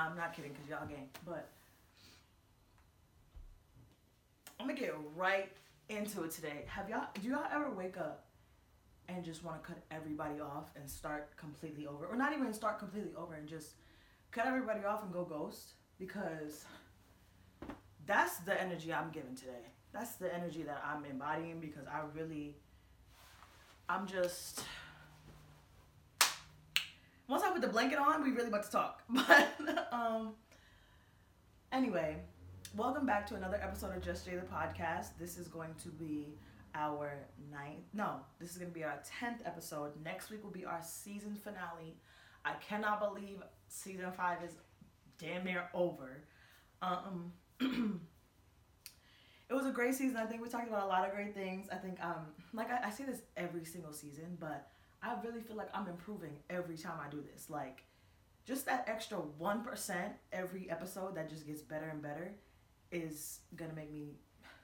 [0.00, 1.08] I'm not kidding because y'all gang.
[1.26, 1.48] But
[4.58, 5.50] I'm gonna get right
[5.88, 6.64] into it today.
[6.66, 7.08] Have y'all?
[7.20, 8.24] Do y'all ever wake up
[9.08, 12.78] and just want to cut everybody off and start completely over, or not even start
[12.78, 13.72] completely over and just
[14.30, 15.72] cut everybody off and go ghost?
[15.98, 16.64] Because
[18.06, 19.68] that's the energy I'm giving today.
[19.92, 22.56] That's the energy that I'm embodying because I really,
[23.88, 24.62] I'm just.
[27.30, 29.02] Once I put the blanket on, we really about to talk.
[29.08, 30.32] But um,
[31.70, 32.16] anyway,
[32.76, 35.10] welcome back to another episode of Just Jay the podcast.
[35.16, 36.34] This is going to be
[36.74, 37.12] our
[37.52, 37.84] ninth.
[37.94, 39.92] No, this is going to be our tenth episode.
[40.04, 42.00] Next week will be our season finale.
[42.44, 43.36] I cannot believe
[43.68, 44.54] season five is
[45.16, 46.24] damn near over.
[46.82, 50.16] Um, it was a great season.
[50.16, 51.68] I think we talked about a lot of great things.
[51.70, 54.66] I think, um, like I, I say this every single season, but
[55.02, 57.48] I really feel like I'm improving every time I do this.
[57.48, 57.84] Like,
[58.44, 59.94] just that extra 1%
[60.32, 62.32] every episode that just gets better and better
[62.90, 64.14] is gonna make me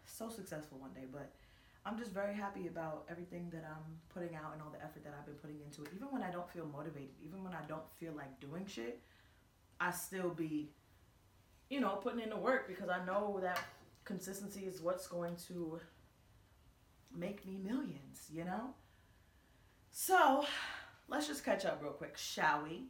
[0.04, 1.06] so successful one day.
[1.10, 1.32] But
[1.84, 5.14] I'm just very happy about everything that I'm putting out and all the effort that
[5.18, 5.90] I've been putting into it.
[5.94, 9.00] Even when I don't feel motivated, even when I don't feel like doing shit,
[9.80, 10.70] I still be,
[11.70, 13.60] you know, putting in the work because I know that
[14.04, 15.80] consistency is what's going to
[17.14, 18.74] make me millions, you know?
[19.98, 20.44] So
[21.08, 22.82] let's just catch up real quick, shall we?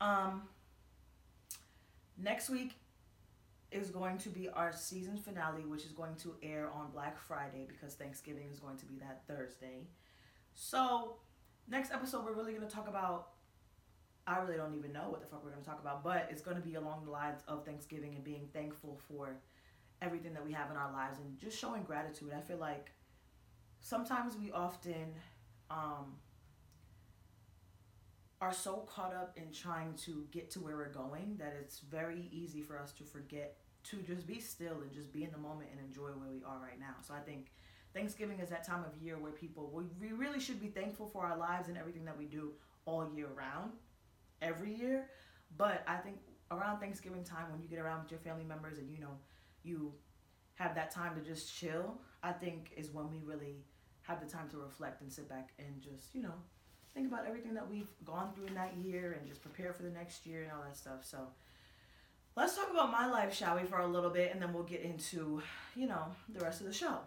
[0.00, 0.42] Um,
[2.16, 2.76] next week
[3.72, 7.66] is going to be our season finale, which is going to air on Black Friday
[7.66, 9.88] because Thanksgiving is going to be that Thursday.
[10.54, 11.16] So,
[11.68, 13.30] next episode, we're really going to talk about.
[14.28, 16.42] I really don't even know what the fuck we're going to talk about, but it's
[16.42, 19.36] going to be along the lines of Thanksgiving and being thankful for
[20.00, 22.30] everything that we have in our lives and just showing gratitude.
[22.32, 22.92] I feel like
[23.80, 25.12] sometimes we often
[25.68, 26.12] um,
[28.42, 32.28] are so caught up in trying to get to where we're going that it's very
[32.32, 35.68] easy for us to forget to just be still and just be in the moment
[35.70, 36.94] and enjoy where we are right now.
[37.06, 37.52] So I think
[37.94, 39.70] Thanksgiving is that time of year where people
[40.00, 42.50] we really should be thankful for our lives and everything that we do
[42.84, 43.74] all year round,
[44.40, 45.06] every year.
[45.56, 46.16] But I think
[46.50, 49.18] around Thanksgiving time when you get around with your family members and you know
[49.62, 49.92] you
[50.54, 53.64] have that time to just chill, I think is when we really
[54.02, 56.34] have the time to reflect and sit back and just, you know,
[56.94, 59.90] think about everything that we've gone through in that year and just prepare for the
[59.90, 61.04] next year and all that stuff.
[61.04, 61.18] So
[62.36, 64.82] let's talk about my life, shall we, for a little bit, and then we'll get
[64.82, 65.42] into,
[65.74, 66.98] you know, the rest of the show.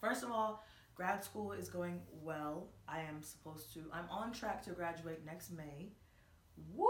[0.00, 2.68] First of all, grad school is going well.
[2.88, 5.90] I am supposed to, I'm on track to graduate next May.
[6.74, 6.86] Woo!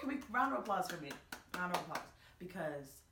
[0.00, 1.10] Can we round of applause for me?
[1.56, 2.02] Round of applause.
[2.38, 3.02] Because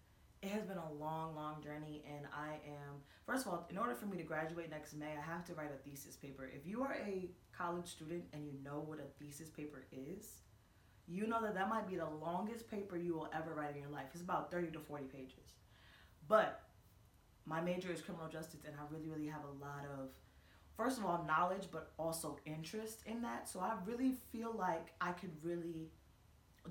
[0.42, 3.94] it has been a long, long journey, and I am, first of all, in order
[3.94, 6.50] for me to graduate next May, I have to write a thesis paper.
[6.54, 10.40] If you are a college student and you know what a thesis paper is,
[11.06, 13.90] you know that that might be the longest paper you will ever write in your
[13.90, 14.06] life.
[14.12, 15.56] It's about 30 to 40 pages.
[16.26, 16.62] But
[17.44, 20.08] my major is criminal justice, and I really, really have a lot of,
[20.74, 23.46] first of all, knowledge, but also interest in that.
[23.46, 25.90] So I really feel like I could really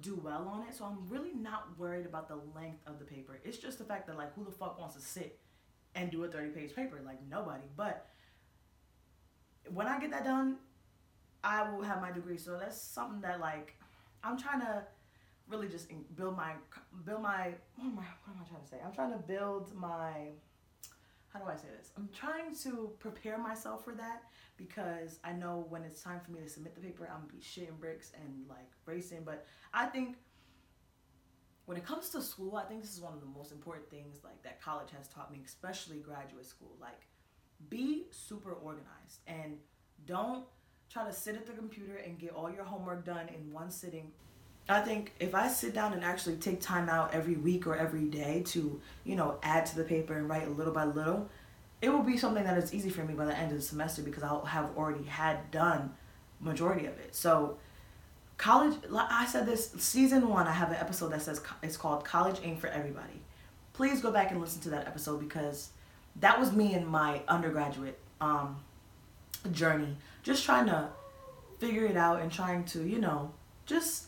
[0.02, 0.76] do well on it.
[0.76, 3.40] So I'm really not worried about the length of the paper.
[3.44, 5.40] It's just the fact that like who the fuck wants to sit
[5.96, 7.02] and do a 30 page paper?
[7.06, 7.64] Like nobody.
[7.76, 8.08] But
[9.72, 10.58] when I get that done,
[11.44, 12.38] I will have my degree.
[12.38, 13.76] So that's something that like
[14.24, 14.84] I'm trying to
[15.48, 16.54] really just build my
[17.06, 18.78] build my what am I what am I trying to say?
[18.86, 20.30] I'm trying to build my
[21.32, 21.92] how do I say this?
[21.96, 24.24] I'm trying to prepare myself for that
[24.58, 27.40] because I know when it's time for me to submit the paper, I'm gonna be
[27.40, 29.24] shitting bricks and like racing.
[29.26, 30.18] But I think
[31.66, 34.22] when it comes to school, I think this is one of the most important things
[34.24, 36.76] like that college has taught me, especially graduate school.
[36.82, 37.06] Like,
[37.70, 39.58] be super organized and
[40.06, 40.46] don't
[40.92, 44.12] try to sit at the computer and get all your homework done in one sitting.
[44.68, 48.06] I think if I sit down and actually take time out every week or every
[48.06, 51.28] day to, you know, add to the paper and write little by little,
[51.82, 54.02] it will be something that is easy for me by the end of the semester
[54.02, 55.94] because I'll have already had done
[56.40, 57.16] majority of it.
[57.16, 57.58] So
[58.38, 62.40] college I said this season 1 I have an episode that says it's called College
[62.44, 63.22] Ain't for Everybody.
[63.74, 65.70] Please go back and listen to that episode because
[66.18, 68.58] that was me in my undergraduate um,
[69.52, 70.90] journey just trying to
[71.60, 73.32] figure it out and trying to, you know,
[73.66, 74.06] just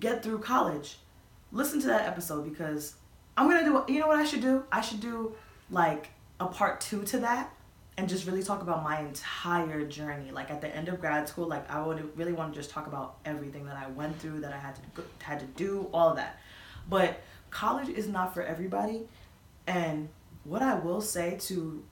[0.00, 0.98] get through college.
[1.50, 2.94] Listen to that episode because
[3.36, 4.64] I'm to do you know what I should do?
[4.70, 5.34] I should do
[5.70, 6.10] like
[6.40, 7.52] a part two to that
[7.98, 10.30] and just really talk about my entire journey.
[10.30, 12.86] Like at the end of grad school, like I would really want to just talk
[12.86, 16.16] about everything that I went through, that I had to had to do, all of
[16.16, 16.38] that.
[16.88, 19.02] But college is not for everybody.
[19.66, 20.08] And
[20.44, 21.84] what I will say to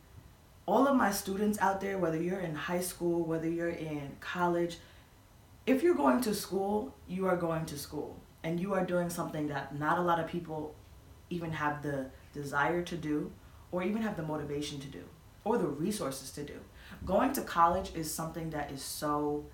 [0.66, 4.78] all of my students out there, whether you're in high school, whether you're in college,
[5.70, 8.16] if you're going to school, you are going to school.
[8.42, 10.74] and you are doing something that not a lot of people
[11.28, 13.30] even have the desire to do
[13.70, 15.04] or even have the motivation to do
[15.44, 16.58] or the resources to do.
[17.04, 19.44] Going to college is something that is so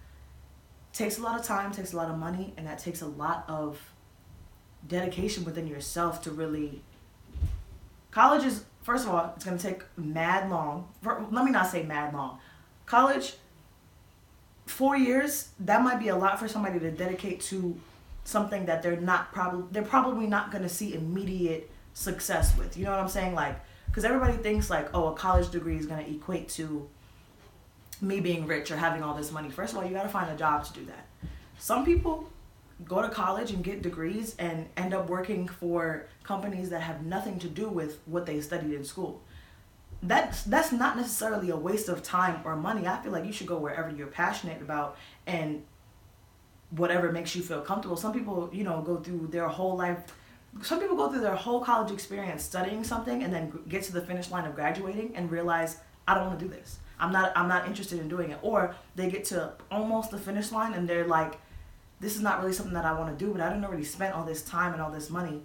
[0.92, 3.44] takes a lot of time, takes a lot of money, and that takes a lot
[3.48, 3.92] of
[4.86, 6.82] dedication within yourself to really
[8.12, 10.88] college is first of all, it's going to take mad long.
[11.02, 12.38] For, let me not say mad long.
[12.86, 13.34] College
[14.66, 17.78] 4 years, that might be a lot for somebody to dedicate to
[18.24, 22.76] something that they're not probably they're probably not going to see immediate success with.
[22.76, 23.34] You know what I'm saying?
[23.34, 26.88] Like because everybody thinks like, oh, a college degree is going to equate to
[28.02, 29.48] me being rich or having all this money.
[29.48, 31.06] First of all, you got to find a job to do that.
[31.58, 32.28] Some people
[32.84, 37.38] go to college and get degrees and end up working for companies that have nothing
[37.38, 39.22] to do with what they studied in school.
[40.02, 42.86] That's that's not necessarily a waste of time or money.
[42.86, 44.96] I feel like you should go wherever you're passionate about
[45.26, 45.64] and
[46.70, 47.96] whatever makes you feel comfortable.
[47.96, 50.12] Some people, you know, go through their whole life
[50.62, 54.00] some people go through their whole college experience studying something and then get to the
[54.00, 55.78] finish line of graduating and realize
[56.08, 56.78] I don't want to do this.
[56.98, 58.38] I'm not I'm not interested in doing it.
[58.42, 61.38] Or they get to almost the finish line and they're like,
[62.00, 64.14] this is not really something that I want to do, but I didn't already spent
[64.14, 65.42] all this time and all this money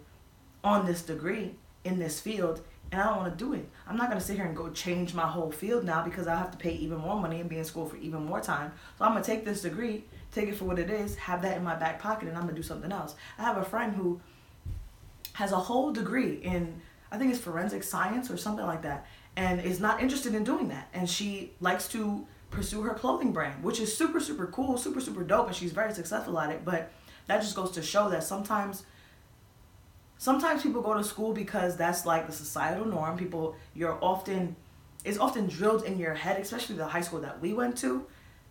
[0.63, 2.62] on this degree in this field
[2.92, 3.68] and I don't want to do it.
[3.88, 6.52] I'm not gonna sit here and go change my whole field now because I have
[6.52, 8.74] to pay even more money and be in school for even more time.
[8.98, 11.64] So I'm gonna take this degree, take it for what it is, have that in
[11.64, 13.16] my back pocket, and I'm gonna do something else.
[13.40, 14.20] I have a friend who
[15.34, 19.06] has a whole degree in I think it's forensic science or something like that
[19.36, 23.64] and is not interested in doing that and she likes to pursue her clothing brand
[23.64, 26.92] which is super super cool super super dope and she's very successful at it but
[27.28, 28.84] that just goes to show that sometimes
[30.21, 33.18] sometimes people go to school because that's like the societal norm.
[33.18, 34.56] People you're often
[35.03, 38.06] it's often drilled in your head especially the high school that we went to.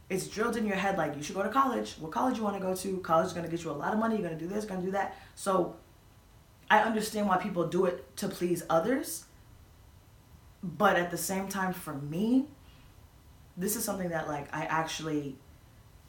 [0.09, 1.95] It's drilled in your head like you should go to college.
[2.01, 2.99] What college you want to go to?
[2.99, 4.17] College is going to get you a lot of money.
[4.17, 5.17] You're going to do this going to do that.
[5.37, 5.77] So
[6.69, 9.27] I understand why people do it to please others.
[10.65, 12.47] But at the same time, for me,
[13.57, 15.37] this is something that like I actually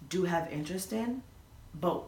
[0.10, 1.22] do have interest in.
[1.80, 2.04] But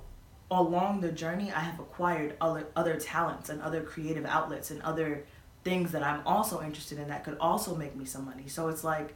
[0.60, 5.26] along the journey, I have acquired other other talents and other creative outlets and other
[5.64, 8.48] things that I'm also interested in that could also make me some money.
[8.48, 9.16] So it's like,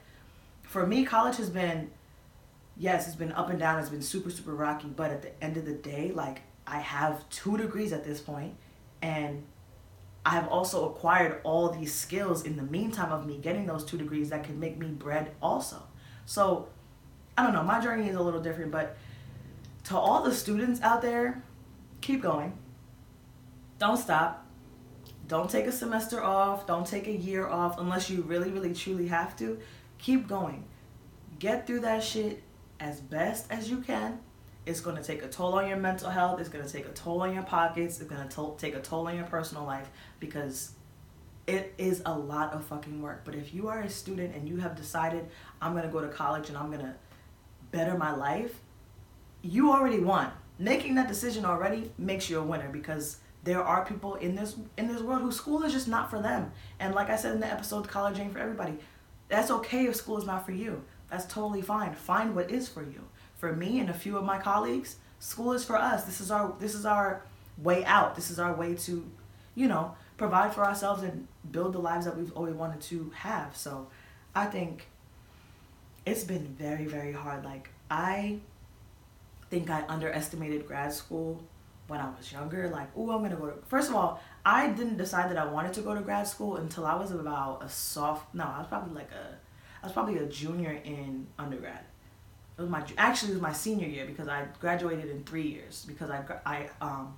[0.64, 1.92] for me, college has been,
[2.78, 3.80] yes, it's been up and down.
[3.80, 4.88] It's been super super rocky.
[4.88, 8.56] But at the end of the day, like I have two degrees at this point
[9.02, 9.44] and
[10.26, 13.98] I have also acquired all these skills in the meantime of me getting those two
[13.98, 15.82] degrees that can make me bread also.
[16.26, 16.68] So
[17.38, 18.98] I don't know, my journey is a little different, but
[19.88, 21.44] to all the students out there,
[22.02, 22.58] keep going.
[23.80, 24.46] Don't stop.
[25.28, 26.66] Don't take a semester off.
[26.66, 29.60] Don't take a year off unless you really, really, truly have to.
[29.98, 30.64] Keep going.
[31.40, 32.44] Get through that shit
[32.80, 34.20] as best as you can
[34.68, 36.42] it's going to take a toll on your mental health.
[36.42, 38.02] It's going to take a toll on your pockets.
[38.02, 39.90] It's going to take a toll on your personal life
[40.20, 40.74] because
[41.48, 43.22] it is a lot of fucking work.
[43.24, 45.30] But if you are a student and you have decided,
[45.62, 46.94] I'm going to go to college and I'm going to
[47.72, 48.60] better my life,
[49.42, 50.32] you already won.
[50.60, 54.88] Making that decision already makes you a winner because there are people in this in
[54.88, 56.52] this world whose school is just not for them.
[56.80, 58.74] And like I said in the episode, college ain't for everybody.
[59.30, 60.84] That's okay if school is not for you.
[61.10, 61.94] That's totally fine.
[61.94, 63.04] Find what is for you
[63.38, 66.04] for me and a few of my colleagues, school is for us.
[66.04, 67.24] This is our this is our
[67.58, 68.16] way out.
[68.16, 69.10] This is our way to,
[69.56, 73.56] you know, provide for ourselves and build the lives that we've always wanted to have.
[73.56, 73.88] So,
[74.36, 74.88] I think
[76.06, 77.46] it's been very very hard.
[77.46, 78.40] Like I
[79.50, 81.42] think I underestimated grad school
[81.88, 82.70] when I was younger.
[82.70, 83.58] Like, oh, I'm gonna go to.
[83.68, 86.86] First of all, I didn't decide that I wanted to go to grad school until
[86.86, 88.34] I was about a soft.
[88.34, 89.38] No, I was probably like a.
[89.82, 91.84] I was probably a junior in undergrad
[92.58, 95.86] it was my actually it was my senior year because I graduated in three years
[95.88, 97.18] because I I um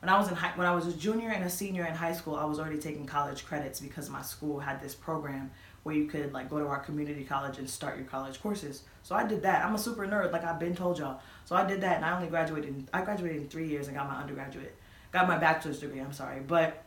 [0.00, 2.12] when I was in high, when I was a junior and a senior in high
[2.12, 5.50] school I was already taking college credits because my school had this program
[5.86, 8.82] where you could like go to our community college and start your college courses.
[9.02, 9.64] So I did that.
[9.64, 11.20] I'm a super nerd like I've been told y'all.
[11.44, 13.96] So I did that and I only graduated in, I graduated in 3 years and
[13.96, 14.74] got my undergraduate
[15.16, 16.40] got my bachelor's degree, I'm sorry.
[16.40, 16.82] But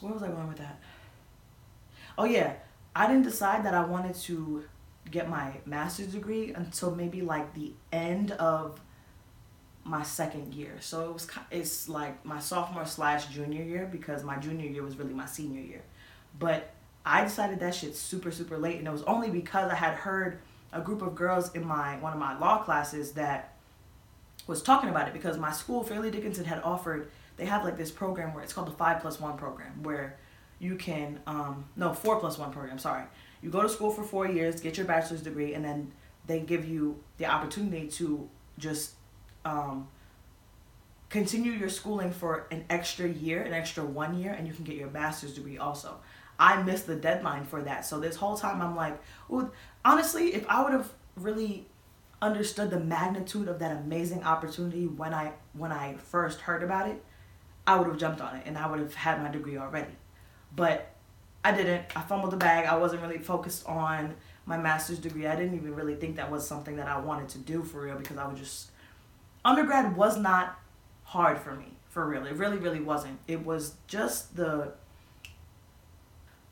[0.00, 0.78] where was I going with that?
[2.16, 2.54] Oh yeah,
[2.94, 4.64] I didn't decide that I wanted to
[5.10, 8.80] get my master's degree until maybe like the end of
[9.84, 10.76] my second year.
[10.80, 14.96] So it was it's like my sophomore slash junior year because my junior year was
[14.98, 15.82] really my senior year.
[16.38, 16.74] But
[17.08, 20.40] I decided that shit super super late, and it was only because I had heard
[20.72, 23.54] a group of girls in my one of my law classes that
[24.46, 27.90] was talking about it because my school Fairleigh Dickinson had offered they have like this
[27.90, 30.18] program where it's called the five plus one program where
[30.58, 33.04] you can um no four plus one program sorry
[33.42, 35.92] you go to school for four years, get your bachelor's degree, and then
[36.26, 38.94] they give you the opportunity to just
[39.44, 39.88] um,
[41.08, 44.76] continue your schooling for an extra year, an extra one year, and you can get
[44.76, 45.98] your master's degree also.
[46.38, 47.84] I missed the deadline for that.
[47.84, 48.98] So this whole time I'm like,
[49.30, 49.50] ooh,
[49.84, 51.66] honestly, if I would have really
[52.20, 57.02] understood the magnitude of that amazing opportunity when I when I first heard about it,
[57.66, 59.92] I would have jumped on it and I would have had my degree already.
[60.54, 60.94] But
[61.44, 61.84] I didn't.
[61.96, 62.66] I fumbled the bag.
[62.66, 64.14] I wasn't really focused on
[64.46, 65.26] my master's degree.
[65.26, 67.96] I didn't even really think that was something that I wanted to do for real
[67.96, 68.70] because I was just
[69.44, 70.58] undergrad was not
[71.04, 72.26] hard for me for real.
[72.26, 73.18] It really really wasn't.
[73.26, 74.72] It was just the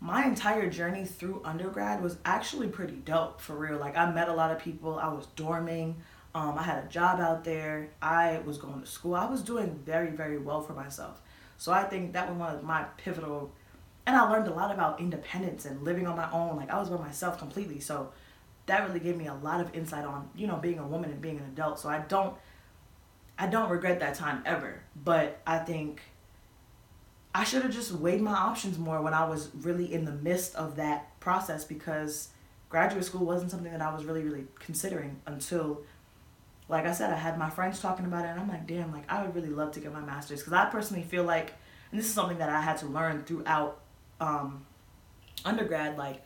[0.06, 3.76] my entire journey through undergrad was actually pretty dope for real.
[3.76, 5.00] Like I met a lot of people.
[5.00, 5.94] I was dorming.
[6.32, 7.88] Um, I had a job out there.
[8.00, 9.16] I was going to school.
[9.16, 11.20] I was doing very very well for myself.
[11.58, 13.50] So I think that was one of my pivotal.
[14.06, 16.56] And I learned a lot about independence and living on my own.
[16.56, 17.80] Like I was by myself completely.
[17.80, 18.12] So
[18.66, 21.20] that really gave me a lot of insight on you know being a woman and
[21.20, 21.80] being an adult.
[21.80, 22.36] So I don't
[23.36, 24.82] I don't regret that time ever.
[24.94, 26.00] But I think
[27.36, 30.54] I should have just weighed my options more when I was really in the midst
[30.54, 32.30] of that process because
[32.70, 35.82] graduate school wasn't something that I was really, really considering until,
[36.70, 39.04] like I said, I had my friends talking about it, and I'm like, damn, like
[39.12, 41.52] I would really love to get my master's because I personally feel like,
[41.90, 43.82] and this is something that I had to learn throughout
[44.18, 44.64] um,
[45.44, 46.22] undergrad, like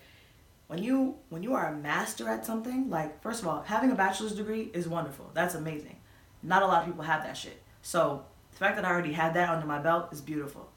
[0.68, 3.96] when you when you are a master at something, like first of all, having a
[3.96, 5.28] bachelor's degree is wonderful.
[5.34, 5.96] That's amazing.
[6.44, 7.60] Not a lot of people have that shit.
[7.82, 10.69] So the fact that I already had that under my belt is beautiful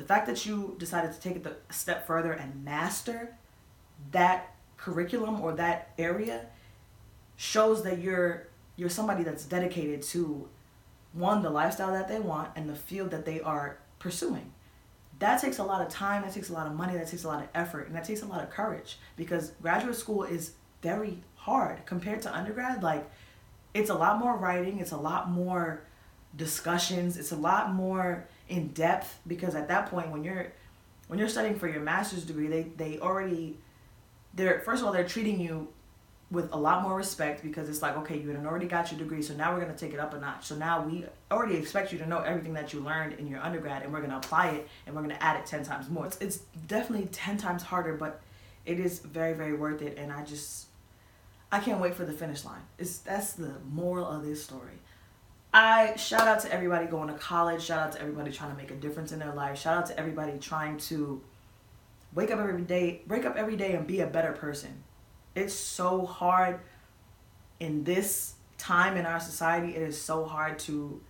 [0.00, 3.36] the fact that you decided to take it a step further and master
[4.12, 6.46] that curriculum or that area
[7.36, 10.48] shows that you're you're somebody that's dedicated to
[11.12, 14.50] one the lifestyle that they want and the field that they are pursuing.
[15.18, 17.28] That takes a lot of time that takes a lot of money that takes a
[17.28, 21.18] lot of effort and that takes a lot of courage because graduate school is very
[21.34, 22.82] hard compared to undergrad.
[22.82, 23.06] Like
[23.74, 25.82] it's a lot more writing it's a lot more
[26.36, 30.52] discussions it's a lot more in depth because at that point when you're
[31.06, 33.56] when you're studying for your master's degree they they already
[34.34, 35.68] they're first of all they're treating you
[36.30, 39.32] with a lot more respect because it's like okay you already got your degree so
[39.34, 40.46] now we're going to take it up a notch.
[40.46, 43.82] So now we already expect you to know everything that you learned in your undergrad
[43.82, 46.06] and we're going to apply it and we're going to add it 10 times more.
[46.06, 48.20] It's, it's definitely 10 times harder but
[48.66, 50.66] it is very very worth it and i just
[51.50, 52.62] i can't wait for the finish line.
[52.78, 54.80] It's that's the moral of this story
[55.52, 57.62] I shout out to everybody going to college.
[57.62, 59.58] Shout out to everybody trying to make a difference in their life.
[59.58, 61.20] Shout out to everybody trying to
[62.14, 64.84] wake up every day, wake up every day and be a better person.
[65.34, 66.60] It's so hard
[67.58, 69.74] in this time in our society.
[69.74, 71.00] It is so hard to,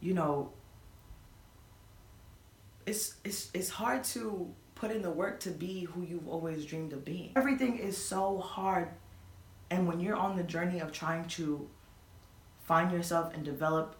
[0.00, 0.52] you know,
[2.86, 6.92] it's it's it's hard to put in the work to be who you've always dreamed
[6.92, 7.32] of being.
[7.36, 8.88] Everything is so hard.
[9.70, 11.68] And when you're on the journey of trying to
[12.70, 13.96] find yourself and develop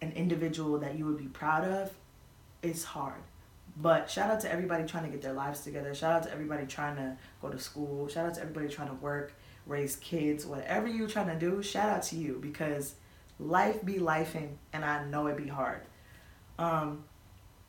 [0.00, 1.90] an individual that you would be proud of,
[2.62, 3.20] it's hard.
[3.76, 5.92] But shout out to everybody trying to get their lives together.
[5.92, 8.06] Shout out to everybody trying to go to school.
[8.06, 9.34] Shout out to everybody trying to work,
[9.66, 11.60] raise kids, whatever you're trying to do.
[11.60, 12.94] Shout out to you because
[13.40, 15.80] life be lifing, and I know it be hard.
[16.60, 17.02] Um,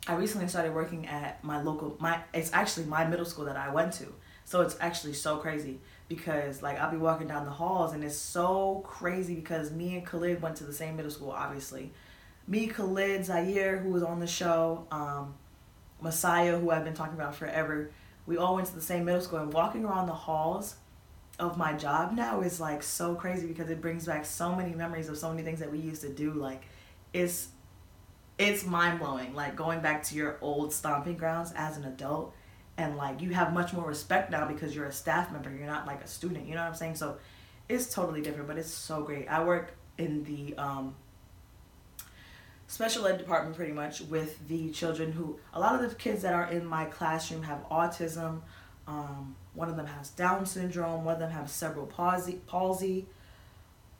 [0.07, 3.73] I recently started working at my local my it's actually my middle school that I
[3.73, 4.13] went to.
[4.45, 5.79] So it's actually so crazy
[6.15, 10.05] because like I'll be walking down the halls and it's so crazy because me and
[10.05, 11.91] Khalid went to the same middle school, obviously.
[12.47, 15.33] Me, Khalid, Zaire, who was on the show, um,
[16.01, 17.91] Messiah, who I've been talking about forever,
[18.25, 20.75] we all went to the same middle school and walking around the halls
[21.39, 25.09] of my job now is like so crazy because it brings back so many memories
[25.09, 26.31] of so many things that we used to do.
[26.31, 26.63] Like
[27.13, 27.49] it's
[28.37, 29.33] it's mind blowing.
[29.33, 32.33] Like going back to your old stomping grounds as an adult
[32.77, 35.49] and like you have much more respect now because you're a staff member.
[35.51, 36.47] You're not like a student.
[36.47, 36.95] You know what i'm saying?
[36.95, 37.17] So
[37.69, 39.27] it's totally different but it's so great.
[39.27, 40.95] I work in the um,
[42.67, 46.33] special ed department pretty much with the children who a lot of the kids that
[46.33, 48.41] are in my classroom have autism.
[48.87, 51.05] Um, one of them has down syndrome.
[51.05, 53.05] One of them has cerebral palsy palsy.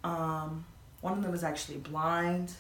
[0.04, 0.66] Um,
[1.02, 2.54] one of them is actually blind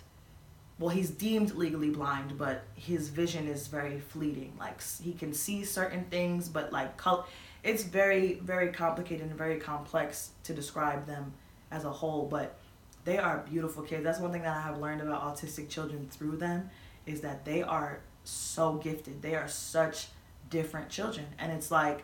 [0.83, 4.51] well he's deemed legally blind but his vision is very fleeting.
[4.59, 7.23] Like he can see certain things but like color
[7.63, 11.31] it's very very complicated and very complex to describe them
[11.71, 12.57] as a whole but
[13.05, 14.03] they are beautiful kids.
[14.03, 16.69] That's one thing that i have learned about autistic children through them
[17.05, 19.21] is that they are so gifted.
[19.21, 20.07] They are such
[20.49, 21.27] different children.
[21.39, 22.03] And it's like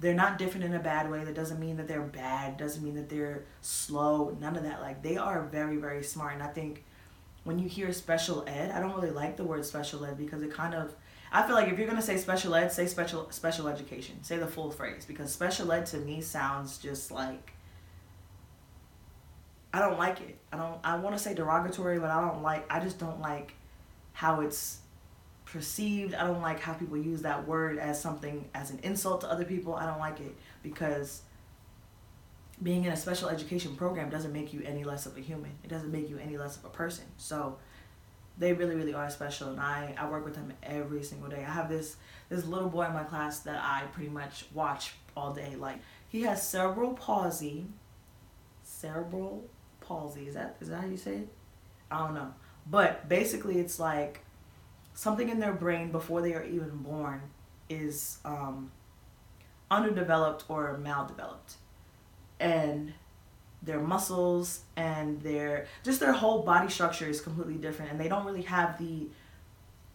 [0.00, 1.24] they're not different in a bad way.
[1.24, 2.58] That doesn't mean that they're bad.
[2.58, 4.36] Doesn't mean that they're slow.
[4.38, 4.82] None of that.
[4.82, 6.34] Like they are very very smart.
[6.34, 6.84] And i think
[7.44, 10.52] when you hear special ed, I don't really like the word special ed because it
[10.52, 10.94] kind of
[11.32, 14.22] I feel like if you're gonna say special ed, say special special education.
[14.22, 17.54] Say the full phrase because special ed to me sounds just like
[19.74, 20.38] I don't like it.
[20.52, 20.78] I don't.
[20.84, 22.64] I want to say derogatory, but I don't like.
[22.72, 23.54] I just don't like
[24.12, 24.78] how it's
[25.46, 26.14] perceived.
[26.14, 29.44] I don't like how people use that word as something as an insult to other
[29.44, 29.74] people.
[29.74, 31.22] I don't like it because
[32.62, 35.52] being in a special education program doesn't make you any less of a human.
[35.62, 37.04] It doesn't make you any less of a person.
[37.16, 37.58] So
[38.38, 41.44] they really, really are special, and I I work with them every single day.
[41.46, 41.96] I have this
[42.28, 45.54] this little boy in my class that I pretty much watch all day.
[45.56, 47.66] Like he has cerebral palsy.
[48.62, 49.44] Cerebral
[49.80, 51.28] palsy is that is that how you say it?
[51.90, 52.34] I don't know,
[52.68, 54.24] but basically it's like
[54.94, 57.20] something in their brain before they are even born
[57.68, 58.70] is um,
[59.70, 61.56] underdeveloped or maldeveloped,
[62.40, 62.92] and
[63.62, 68.24] their muscles and their just their whole body structure is completely different, and they don't
[68.26, 69.08] really have the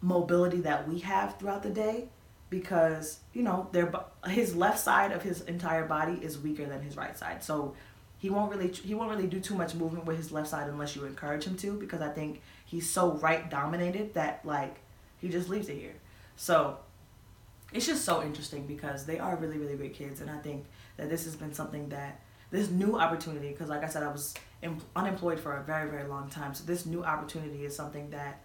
[0.02, 2.08] mobility that we have throughout the day
[2.50, 3.94] because you know their
[4.28, 7.44] his left side of his entire body is weaker than his right side.
[7.44, 7.76] So
[8.18, 10.96] he won't really he won't really do too much movement with his left side unless
[10.96, 14.76] you encourage him to because i think he's so right dominated that like
[15.20, 15.96] he just leaves it here.
[16.36, 16.78] So
[17.74, 20.22] it's just so interesting because they are really really great kids.
[20.22, 20.66] And i think
[20.98, 24.34] that this has been something that this new opportunity because like i said i was
[24.64, 26.54] em- unemployed for a very very long time.
[26.54, 28.42] So this new opportunity is something that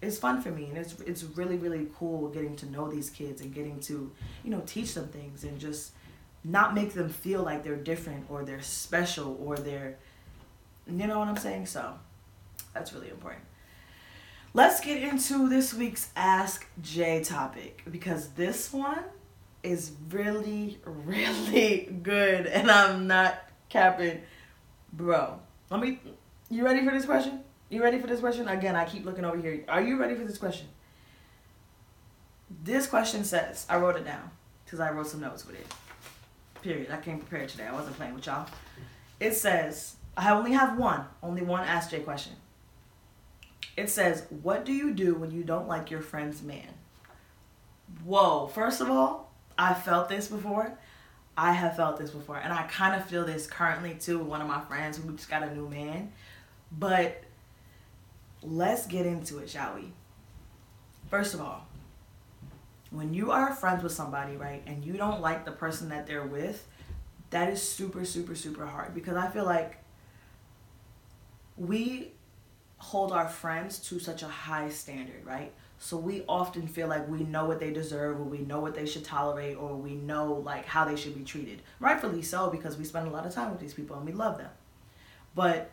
[0.00, 3.40] is fun for me and it's it's really really cool getting to know these kids
[3.40, 4.12] and getting to
[4.44, 5.92] you know teach them things and just
[6.44, 9.96] not make them feel like they're different or they're special or they're
[10.86, 11.66] you know what I'm saying?
[11.66, 11.94] So
[12.72, 13.44] that's really important.
[14.54, 19.04] Let's get into this week's ask Jay topic because this one
[19.62, 24.20] is really really good and I'm not capping
[24.92, 25.38] bro
[25.70, 26.00] let me
[26.50, 28.48] you ready for this question you ready for this question?
[28.48, 29.64] Again, I keep looking over here.
[29.68, 30.68] Are you ready for this question?
[32.62, 34.30] This question says, I wrote it down
[34.64, 35.66] because I wrote some notes with it.
[36.62, 36.90] Period.
[36.90, 37.66] I came prepared today.
[37.66, 38.48] I wasn't playing with y'all.
[39.20, 42.32] It says, I only have one, only one Ask Jay question.
[43.76, 46.68] It says, What do you do when you don't like your friend's man?
[48.04, 50.78] Whoa, first of all, I felt this before.
[51.38, 52.36] I have felt this before.
[52.38, 55.30] And I kind of feel this currently too with one of my friends who just
[55.30, 56.10] got a new man.
[56.76, 57.22] But
[58.42, 59.92] let's get into it, shall we?
[61.08, 61.64] First of all,
[62.90, 66.26] when you are friends with somebody, right, and you don't like the person that they're
[66.26, 66.66] with,
[67.30, 69.78] that is super, super, super hard because I feel like
[71.56, 72.10] we
[72.78, 75.52] hold our friends to such a high standard, right?
[75.78, 78.84] So we often feel like we know what they deserve or we know what they
[78.84, 81.62] should tolerate or we know like how they should be treated.
[81.78, 84.38] Rightfully so because we spend a lot of time with these people and we love
[84.38, 84.50] them.
[85.34, 85.70] But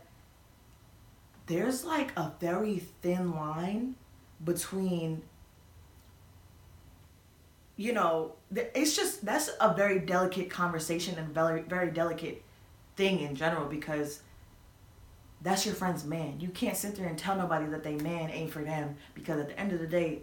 [1.48, 3.96] there's like a very thin line
[4.44, 5.22] between
[7.78, 12.44] you know it's just that's a very delicate conversation and very very delicate
[12.96, 14.22] thing in general because
[15.46, 18.52] that's your friend's man you can't sit there and tell nobody that they man ain't
[18.52, 20.22] for them because at the end of the day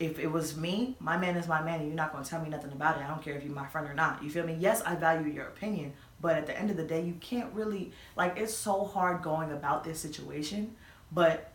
[0.00, 2.48] if it was me my man is my man and you're not to tell me
[2.48, 4.56] nothing about it i don't care if you're my friend or not you feel me
[4.58, 7.92] yes i value your opinion but at the end of the day, you can't really,
[8.16, 10.74] like, it's so hard going about this situation.
[11.12, 11.52] But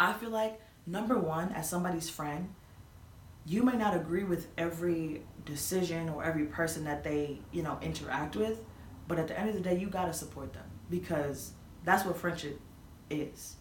[0.00, 2.54] I feel like, number one, as somebody's friend,
[3.44, 8.36] you may not agree with every decision or every person that they, you know, interact
[8.36, 8.64] with.
[9.06, 11.52] But at the end of the day, you got to support them because
[11.84, 12.60] that's what friendship
[13.10, 13.56] is.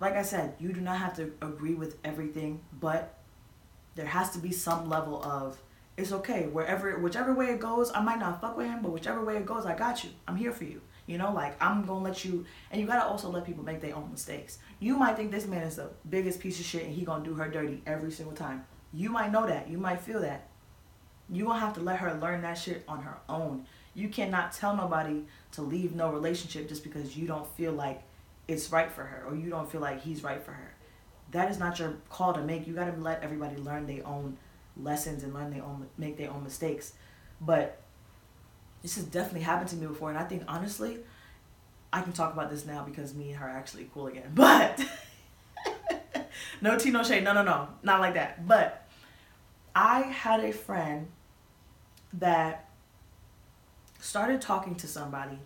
[0.00, 3.18] Like I said, you do not have to agree with everything, but
[3.94, 5.60] there has to be some level of
[5.96, 6.46] it's okay.
[6.46, 9.44] Wherever, whichever way it goes, I might not fuck with him, but whichever way it
[9.44, 10.10] goes, I got you.
[10.26, 10.80] I'm here for you.
[11.06, 13.96] You know, like I'm gonna let you, and you gotta also let people make their
[13.96, 14.58] own mistakes.
[14.78, 17.34] You might think this man is the biggest piece of shit, and he gonna do
[17.34, 18.64] her dirty every single time.
[18.92, 19.68] You might know that.
[19.68, 20.48] You might feel that.
[21.28, 23.66] You gonna have to let her learn that shit on her own.
[23.94, 28.02] You cannot tell nobody to leave no relationship just because you don't feel like
[28.46, 30.74] it's right for her or you don't feel like he's right for her.
[31.32, 32.66] That is not your call to make.
[32.66, 34.36] You gotta let everybody learn their own
[34.76, 36.92] lessons and learn their own make their own mistakes.
[37.40, 37.80] But
[38.82, 40.98] this has definitely happened to me before, and I think honestly,
[41.92, 44.30] I can talk about this now because me and her are actually cool again.
[44.34, 44.80] But
[46.60, 47.24] no tea, no shade.
[47.24, 48.46] No, no, no, not like that.
[48.46, 48.88] But
[49.74, 51.08] I had a friend
[52.14, 52.69] that
[54.00, 55.38] started talking to somebody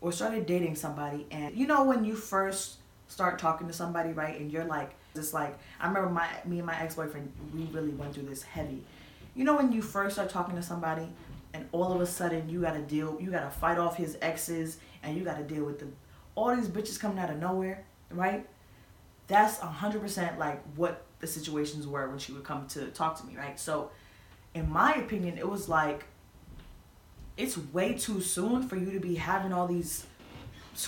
[0.00, 2.76] or started dating somebody, and you know when you first
[3.08, 6.66] start talking to somebody, right, and you're like it's like I remember my me and
[6.66, 7.32] my ex boyfriend.
[7.54, 8.84] We really went through this heavy.
[9.34, 11.08] You know when you first start talking to somebody,
[11.52, 14.16] and all of a sudden you got to deal, you got to fight off his
[14.22, 15.88] exes, and you got to deal with the
[16.34, 18.46] all these bitches coming out of nowhere, right?
[19.26, 23.18] That's a hundred percent like what the situations were when she would come to talk
[23.20, 23.58] to me, right?
[23.58, 23.90] So,
[24.54, 26.04] in my opinion, it was like
[27.36, 30.06] it's way too soon for you to be having all these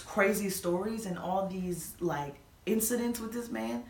[0.06, 3.84] crazy stories and all these like incidents with this man,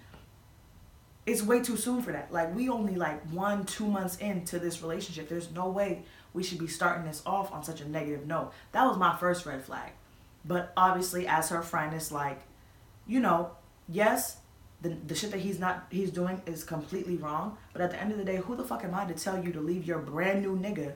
[1.26, 2.32] it's way too soon for that.
[2.32, 5.28] Like we only like one, two months into this relationship.
[5.28, 8.52] There's no way we should be starting this off on such a negative note.
[8.72, 9.92] That was my first red flag.
[10.44, 12.40] But obviously, as her friend, it's like,
[13.06, 13.50] you know,
[13.88, 14.38] yes,
[14.80, 17.58] the, the shit that he's not he's doing is completely wrong.
[17.72, 19.52] But at the end of the day, who the fuck am I to tell you
[19.52, 20.94] to leave your brand new nigga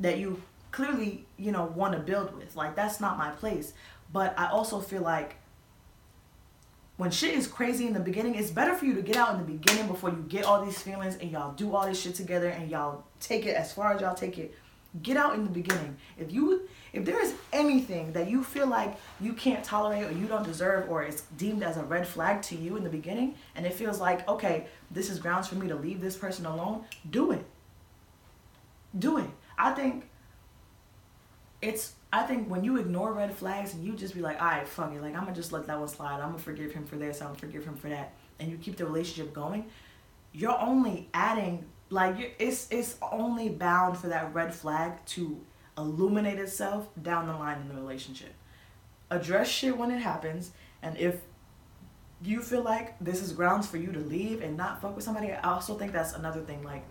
[0.00, 2.56] that you clearly, you know, want to build with?
[2.56, 3.72] Like that's not my place.
[4.12, 5.36] But I also feel like
[6.96, 9.38] when shit is crazy in the beginning, it's better for you to get out in
[9.38, 12.48] the beginning before you get all these feelings and y'all do all this shit together
[12.48, 14.54] and y'all take it as far as y'all take it.
[15.02, 15.96] Get out in the beginning.
[16.18, 20.26] If you if there is anything that you feel like you can't tolerate or you
[20.26, 23.66] don't deserve or it's deemed as a red flag to you in the beginning and
[23.66, 27.32] it feels like okay this is grounds for me to leave this person alone do
[27.32, 27.44] it
[28.98, 29.28] do it
[29.58, 30.08] i think
[31.60, 34.68] it's i think when you ignore red flags and you just be like all right
[34.68, 36.96] fuck it like i'm gonna just let that one slide i'm gonna forgive him for
[36.96, 39.66] this i'm gonna forgive him for that and you keep the relationship going
[40.32, 45.40] you're only adding like it's it's only bound for that red flag to
[45.78, 48.34] illuminate itself down the line in the relationship.
[49.10, 50.50] Address shit when it happens,
[50.82, 51.20] and if
[52.20, 55.32] you feel like this is grounds for you to leave and not fuck with somebody,
[55.32, 56.62] I also think that's another thing.
[56.64, 56.84] Like,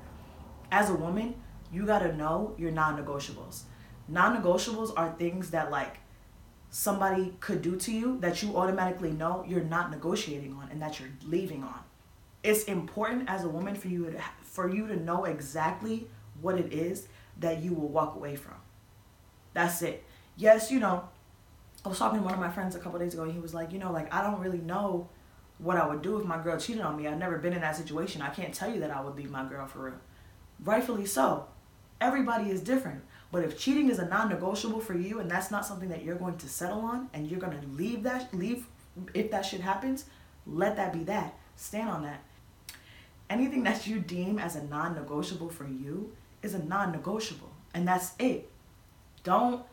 [0.71, 1.35] as a woman,
[1.71, 3.63] you gotta know your non negotiables.
[4.07, 5.97] Non negotiables are things that, like,
[6.69, 10.99] somebody could do to you that you automatically know you're not negotiating on and that
[10.99, 11.79] you're leaving on.
[12.43, 16.07] It's important as a woman for you to for you to know exactly
[16.41, 17.07] what it is
[17.39, 18.55] that you will walk away from.
[19.53, 20.03] That's it.
[20.35, 21.07] Yes, you know,
[21.85, 23.53] I was talking to one of my friends a couple days ago and he was
[23.53, 25.09] like, you know, like I don't really know
[25.59, 27.07] what I would do if my girl cheated on me.
[27.07, 28.21] I've never been in that situation.
[28.21, 29.99] I can't tell you that I would leave my girl for real.
[30.63, 31.47] Rightfully so.
[31.99, 33.03] Everybody is different.
[33.31, 36.37] But if cheating is a non-negotiable for you and that's not something that you're going
[36.37, 38.67] to settle on and you're going to leave that leave
[39.13, 40.05] if that shit happens,
[40.45, 41.35] let that be that.
[41.55, 42.23] Stand on that.
[43.29, 48.49] Anything that you deem as a non-negotiable for you is a non-negotiable and that's it.
[49.23, 49.63] Don't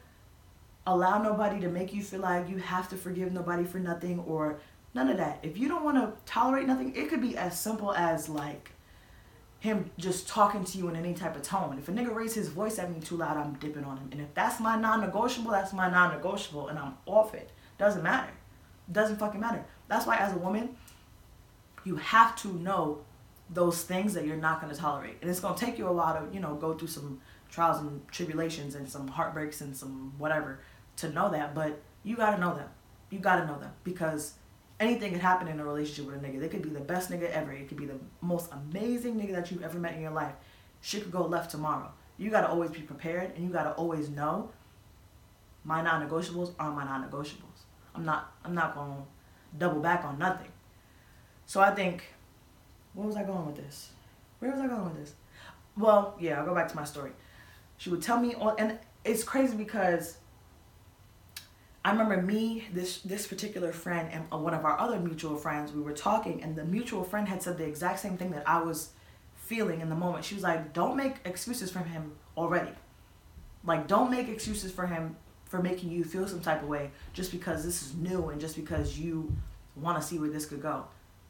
[0.86, 4.58] allow nobody to make you feel like you have to forgive nobody for nothing or
[4.94, 5.38] none of that.
[5.42, 8.72] If you don't want to tolerate nothing, it could be as simple as like
[9.64, 11.78] him just talking to you in any type of tone.
[11.78, 14.10] If a nigga raises his voice at me too loud, I'm dipping on him.
[14.12, 17.50] And if that's my non-negotiable, that's my non-negotiable, and I'm off it.
[17.78, 18.30] Doesn't matter.
[18.92, 19.64] Doesn't fucking matter.
[19.88, 20.76] That's why as a woman,
[21.82, 23.06] you have to know
[23.48, 25.16] those things that you're not gonna tolerate.
[25.22, 28.06] And it's gonna take you a while to, you know, go through some trials and
[28.08, 30.60] tribulations and some heartbreaks and some whatever
[30.96, 31.54] to know that.
[31.54, 32.68] But you gotta know them.
[33.08, 34.34] You gotta know them because
[34.80, 36.40] anything could happen in a relationship with a nigga.
[36.40, 37.52] They could be the best nigga ever.
[37.52, 40.34] It could be the most amazing nigga that you've ever met in your life.
[40.80, 41.90] Shit could go left tomorrow.
[42.18, 44.50] You gotta always be prepared and you gotta always know
[45.64, 47.64] my non-negotiables are my non-negotiables.
[47.94, 49.04] I'm not I'm not gonna
[49.56, 50.50] double back on nothing.
[51.46, 52.04] So I think
[52.92, 53.90] where was I going with this?
[54.38, 55.14] Where was I going with this?
[55.76, 57.12] Well, yeah, I'll go back to my story.
[57.76, 60.18] She would tell me on, and it's crazy because
[61.84, 65.70] I remember me, this this particular friend, and uh, one of our other mutual friends.
[65.70, 68.62] We were talking, and the mutual friend had said the exact same thing that I
[68.62, 68.90] was
[69.36, 70.24] feeling in the moment.
[70.24, 72.72] She was like, "Don't make excuses for him already.
[73.64, 77.30] Like, don't make excuses for him for making you feel some type of way just
[77.30, 79.30] because this is new and just because you
[79.76, 80.86] want to see where this could go.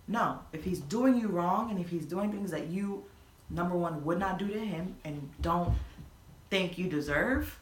[0.06, 3.04] No, if he's doing you wrong and if he's doing things that you,
[3.50, 5.74] number one, would not do to him and don't
[6.50, 7.58] think you deserve,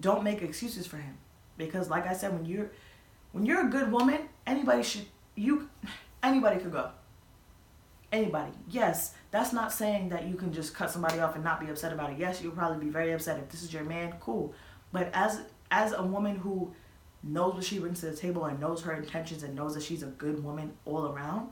[0.00, 1.16] don't make excuses for him.
[1.66, 2.70] Because like I said, when you're
[3.32, 5.68] when you're a good woman, anybody should you
[6.22, 6.90] anybody could go.
[8.10, 8.52] Anybody.
[8.68, 11.92] Yes, that's not saying that you can just cut somebody off and not be upset
[11.92, 12.18] about it.
[12.18, 14.54] Yes, you'll probably be very upset if this is your man, cool.
[14.92, 16.72] But as as a woman who
[17.22, 20.02] knows what she brings to the table and knows her intentions and knows that she's
[20.02, 21.48] a good woman all around,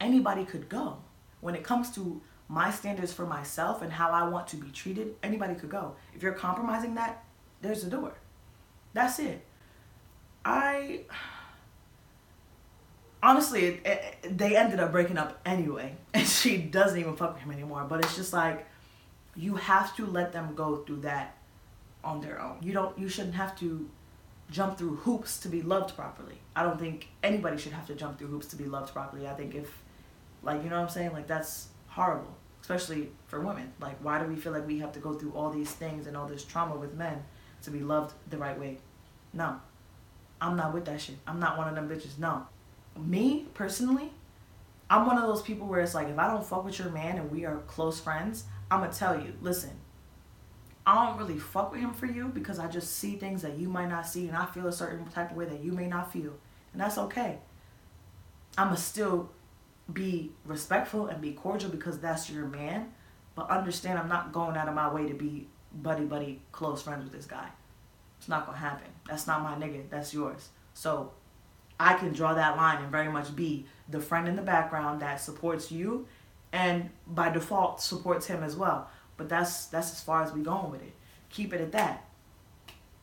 [0.00, 0.98] anybody could go.
[1.40, 5.14] When it comes to my standards for myself and how I want to be treated,
[5.22, 5.96] anybody could go.
[6.14, 7.24] If you're compromising that,
[7.62, 8.12] there's the door.
[8.92, 9.44] That's it.
[10.44, 11.02] I
[13.22, 17.42] honestly, it, it, they ended up breaking up anyway, and she doesn't even fuck with
[17.42, 17.86] him anymore.
[17.88, 18.66] But it's just like
[19.34, 21.36] you have to let them go through that
[22.04, 22.58] on their own.
[22.60, 22.98] You don't.
[22.98, 23.88] You shouldn't have to
[24.50, 26.36] jump through hoops to be loved properly.
[26.54, 29.26] I don't think anybody should have to jump through hoops to be loved properly.
[29.26, 29.82] I think if,
[30.42, 33.72] like, you know what I'm saying, like that's horrible especially for women.
[33.80, 36.16] Like, why do we feel like we have to go through all these things and
[36.16, 37.22] all this trauma with men
[37.62, 38.78] to be loved the right way?
[39.32, 39.60] No.
[40.40, 41.16] I'm not with that shit.
[41.26, 42.18] I'm not one of them bitches.
[42.18, 42.46] No.
[42.98, 44.12] Me, personally,
[44.90, 47.18] I'm one of those people where it's like, if I don't fuck with your man
[47.18, 49.70] and we are close friends, I'm going to tell you, listen,
[50.84, 53.68] I don't really fuck with him for you because I just see things that you
[53.68, 56.12] might not see and I feel a certain type of way that you may not
[56.12, 56.34] feel.
[56.72, 57.38] And that's okay.
[58.58, 59.30] I'ma still
[59.92, 62.92] be respectful and be cordial because that's your man.
[63.34, 67.04] But understand I'm not going out of my way to be buddy buddy close friends
[67.04, 67.48] with this guy.
[68.18, 68.88] It's not gonna happen.
[69.08, 69.88] That's not my nigga.
[69.90, 70.50] That's yours.
[70.74, 71.12] So
[71.80, 75.20] I can draw that line and very much be the friend in the background that
[75.20, 76.06] supports you
[76.52, 78.90] and by default supports him as well.
[79.16, 80.92] But that's that's as far as we going with it.
[81.30, 82.04] Keep it at that.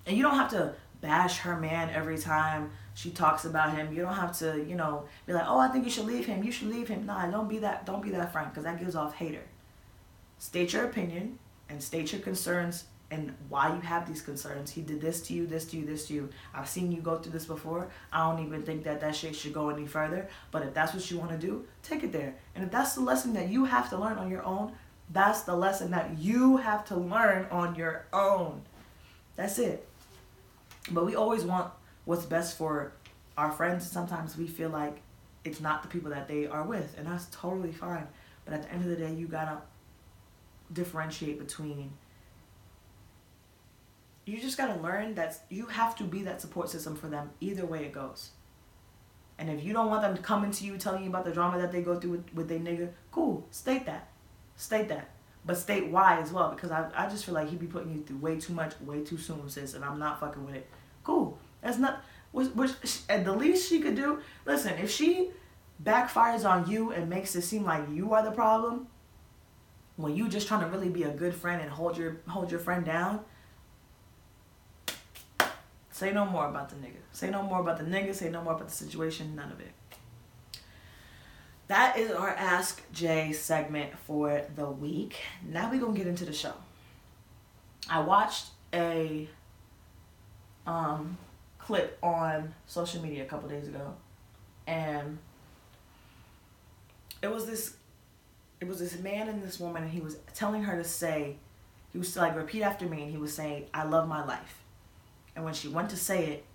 [0.06, 3.94] And you don't have to bash her man every time she talks about him.
[3.94, 6.44] You don't have to, you know, be like, "Oh, I think you should leave him.
[6.44, 7.86] You should leave him." Nah, don't be that.
[7.86, 9.44] Don't be that friend because that gives off hater.
[10.38, 14.70] State your opinion and state your concerns and why you have these concerns.
[14.70, 16.30] He did this to you, this to you, this to you.
[16.54, 17.90] I've seen you go through this before.
[18.14, 20.30] I don't even think that that shit should go any further.
[20.52, 22.36] But if that's what you want to do, take it there.
[22.54, 24.74] And if that's the lesson that you have to learn on your own,
[25.12, 28.62] that's the lesson that you have to learn on your own.
[29.36, 29.88] That's it.
[30.92, 31.72] But we always want
[32.06, 32.94] what's best for
[33.38, 33.90] our friends.
[33.90, 35.02] Sometimes we feel like
[35.44, 38.08] it's not the people that they are with, and that's totally fine.
[38.46, 39.62] But at the end of the day, you gotta
[40.72, 41.92] differentiate between
[44.26, 47.66] you just gotta learn that you have to be that support system for them either
[47.66, 48.32] way it goes.
[49.40, 51.72] And if you don't want them coming to you telling you about the drama that
[51.72, 54.10] they go through with, with their nigga, cool, state that.
[54.56, 55.10] State that.
[55.46, 58.04] But state why as well, because I, I just feel like he be putting you
[58.04, 60.68] through way too much, way too soon, sis, and I'm not fucking with it.
[61.04, 61.40] Cool.
[61.62, 62.72] That's not which, which
[63.08, 64.20] at the least she could do.
[64.46, 65.32] Listen, if she
[65.84, 68.88] backfires on you and makes it seem like you are the problem,
[70.00, 72.60] when you just trying to really be a good friend and hold your hold your
[72.62, 73.20] friend down,
[75.92, 77.02] say no more about the nigga.
[77.12, 78.16] Say no more about the nigga.
[78.16, 79.36] Say no more about the situation.
[79.36, 79.72] None of it.
[81.68, 85.18] That is our Ask Jay segment for the week.
[85.46, 86.54] Now we're gonna get into the show.
[87.90, 89.28] I watched a
[90.66, 91.18] um,
[91.58, 93.96] clip on social media a couple days ago,
[94.66, 95.18] and
[97.22, 97.76] it was this
[98.62, 101.38] it was this man and this woman, and he was telling her to say,
[101.92, 104.64] he was like repeat after me, and he was saying, "I love my life,"
[105.36, 106.46] and when she went to say it,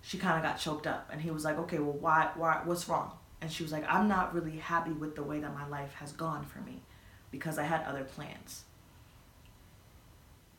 [0.00, 2.88] she kind of got choked up, and he was like, "Okay, well, why, why, what's
[2.88, 5.94] wrong?" And she was like, "I'm not really happy with the way that my life
[5.94, 6.80] has gone for me,
[7.30, 8.64] because I had other plans."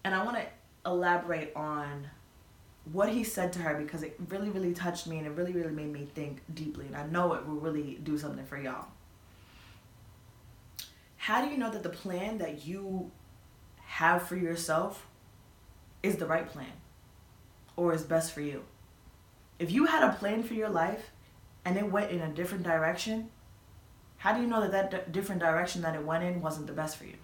[0.04, 0.46] And I want to
[0.86, 2.10] elaborate on
[2.92, 5.72] what he said to her because it really, really touched me and it really, really
[5.72, 6.86] made me think deeply.
[6.86, 8.88] And I know it will really do something for y'all.
[11.24, 13.10] How do you know that the plan that you
[13.78, 15.08] have for yourself
[16.04, 16.74] is the right plan
[17.78, 18.64] or is best for you?
[19.58, 21.12] If you had a plan for your life
[21.64, 23.30] and it went in a different direction,
[24.18, 26.74] how do you know that that d- different direction that it went in wasn't the
[26.74, 27.16] best for you?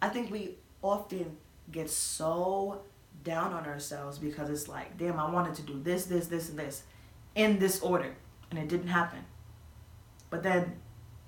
[0.00, 1.36] I think we often
[1.72, 2.82] get so
[3.24, 6.60] down on ourselves because it's like, damn, I wanted to do this, this, this, and
[6.60, 6.84] this
[7.34, 8.14] in this order,
[8.52, 9.24] and it didn't happen.
[10.30, 10.76] But then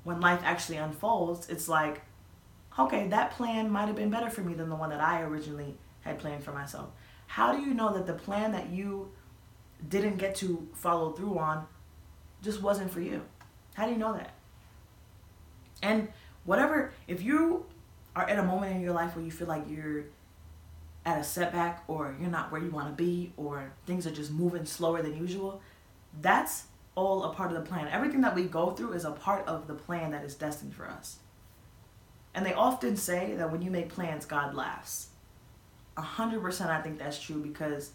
[0.05, 2.03] when life actually unfolds, it's like,
[2.79, 5.77] okay, that plan might have been better for me than the one that I originally
[6.03, 6.91] had planned for myself.
[7.27, 9.11] How do you know that the plan that you
[9.89, 11.67] didn't get to follow through on
[12.43, 13.23] just wasn't for you?
[13.75, 14.35] How do you know that?
[15.83, 16.09] And
[16.45, 17.67] whatever, if you
[18.17, 20.05] are at a moment in your life where you feel like you're
[21.07, 24.31] at a setback or you're not where you want to be or things are just
[24.31, 25.61] moving slower than usual,
[26.21, 26.65] that's
[27.01, 27.89] all a part of the plan.
[27.89, 30.87] Everything that we go through is a part of the plan that is destined for
[30.87, 31.17] us.
[32.35, 35.09] And they often say that when you make plans, God laughs.
[35.97, 37.93] A hundred percent, I think that's true because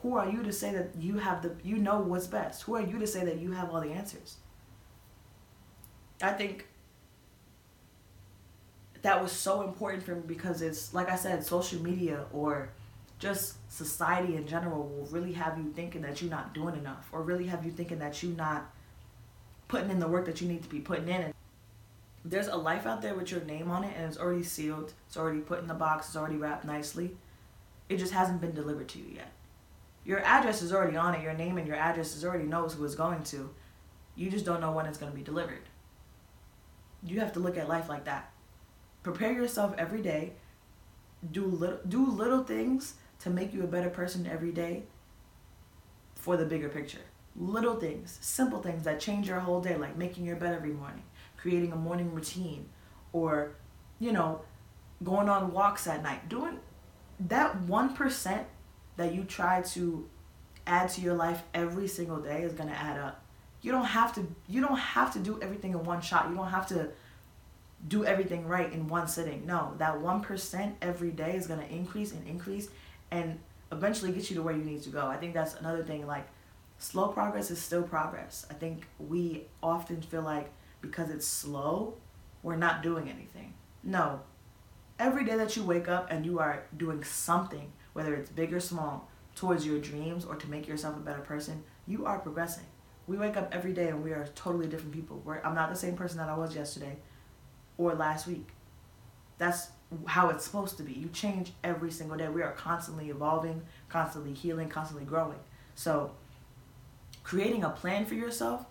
[0.00, 2.62] who are you to say that you have the you know what's best?
[2.62, 4.36] Who are you to say that you have all the answers?
[6.22, 6.66] I think
[9.02, 12.70] that was so important for me because it's like I said, social media or
[13.18, 17.22] just society in general will really have you thinking that you're not doing enough or
[17.22, 18.70] really have you thinking that you're not
[19.66, 21.22] putting in the work that you need to be putting in.
[21.22, 21.34] And
[22.24, 25.16] there's a life out there with your name on it and it's already sealed, it's
[25.16, 27.16] already put in the box, it's already wrapped nicely.
[27.88, 29.32] It just hasn't been delivered to you yet.
[30.04, 32.84] Your address is already on it, your name and your address is already knows who
[32.84, 33.50] it's going to.
[34.14, 35.62] You just don't know when it's going to be delivered.
[37.02, 38.32] You have to look at life like that.
[39.02, 40.32] Prepare yourself every day.
[41.32, 44.84] Do little do little things to make you a better person every day
[46.14, 46.98] for the bigger picture.
[47.36, 51.02] Little things, simple things that change your whole day, like making your bed every morning,
[51.36, 52.68] creating a morning routine,
[53.12, 53.52] or,
[53.98, 54.42] you know,
[55.04, 56.28] going on walks at night.
[56.28, 56.58] Doing
[57.20, 58.44] that 1%
[58.96, 60.08] that you try to
[60.66, 63.24] add to your life every single day is going to add up.
[63.62, 66.28] You don't have to you don't have to do everything in one shot.
[66.28, 66.90] You don't have to
[67.86, 69.46] do everything right in one sitting.
[69.46, 72.68] No, that 1% every day is going to increase and increase
[73.10, 73.38] and
[73.72, 75.06] eventually get you to where you need to go.
[75.06, 76.06] I think that's another thing.
[76.06, 76.28] Like,
[76.78, 78.46] slow progress is still progress.
[78.50, 81.94] I think we often feel like because it's slow,
[82.42, 83.54] we're not doing anything.
[83.82, 84.20] No.
[84.98, 88.60] Every day that you wake up and you are doing something, whether it's big or
[88.60, 92.66] small, towards your dreams or to make yourself a better person, you are progressing.
[93.06, 95.22] We wake up every day and we are totally different people.
[95.24, 96.96] We're, I'm not the same person that I was yesterday
[97.76, 98.48] or last week.
[99.38, 99.68] That's
[100.06, 100.92] how it's supposed to be.
[100.92, 102.28] You change every single day.
[102.28, 105.38] We are constantly evolving, constantly healing, constantly growing.
[105.74, 106.10] So,
[107.24, 108.66] creating a plan for yourself,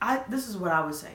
[0.00, 1.14] I this is what I would say.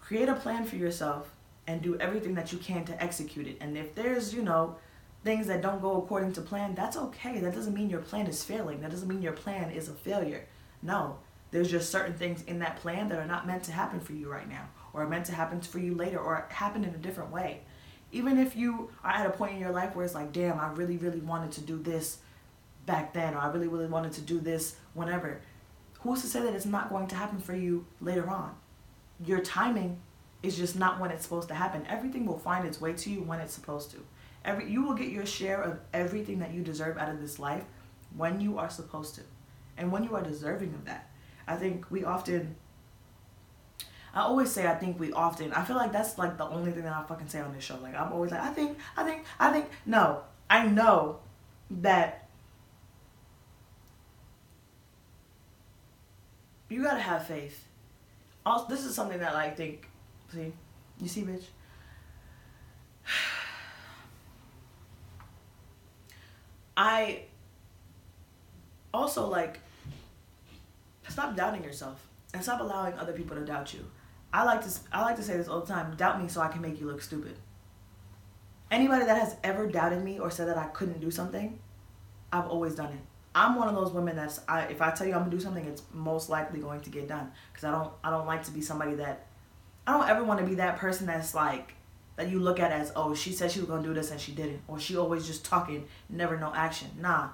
[0.00, 1.32] Create a plan for yourself
[1.66, 3.56] and do everything that you can to execute it.
[3.60, 4.76] And if there's, you know,
[5.22, 7.38] things that don't go according to plan, that's okay.
[7.38, 8.80] That doesn't mean your plan is failing.
[8.80, 10.44] That doesn't mean your plan is a failure.
[10.82, 11.18] No,
[11.52, 14.28] there's just certain things in that plan that are not meant to happen for you
[14.28, 17.60] right now or meant to happen for you later or happen in a different way.
[18.10, 20.70] Even if you are at a point in your life where it's like, damn, I
[20.72, 22.18] really, really wanted to do this
[22.84, 25.40] back then or I really, really wanted to do this whenever.
[26.00, 28.54] Who's to say that it's not going to happen for you later on?
[29.24, 29.98] Your timing
[30.42, 31.86] is just not when it's supposed to happen.
[31.88, 33.98] Everything will find its way to you when it's supposed to.
[34.44, 37.64] Every you will get your share of everything that you deserve out of this life
[38.16, 39.20] when you are supposed to.
[39.78, 41.08] And when you are deserving of that.
[41.46, 42.56] I think we often
[44.14, 45.52] I always say I think we often.
[45.52, 47.78] I feel like that's like the only thing that I fucking say on this show.
[47.82, 49.66] Like I'm always like I think, I think, I think.
[49.86, 51.20] No, I know
[51.70, 52.28] that
[56.68, 57.64] you gotta have faith.
[58.44, 59.88] Also, this is something that I think.
[60.32, 60.52] See,
[61.00, 61.44] you see, bitch.
[66.76, 67.22] I
[68.92, 69.60] also like
[71.08, 73.84] stop doubting yourself and stop allowing other people to doubt you.
[74.32, 75.94] I like to I like to say this all the time.
[75.96, 77.36] Doubt me so I can make you look stupid.
[78.70, 81.58] Anybody that has ever doubted me or said that I couldn't do something,
[82.32, 83.00] I've always done it.
[83.34, 85.64] I'm one of those women that's I if I tell you I'm gonna do something,
[85.64, 87.30] it's most likely going to get done.
[87.52, 89.26] Cause I don't I don't like to be somebody that
[89.86, 91.74] I don't ever want to be that person that's like
[92.16, 94.32] that you look at as oh she said she was gonna do this and she
[94.32, 96.88] didn't or she always just talking never no action.
[96.98, 97.28] Nah,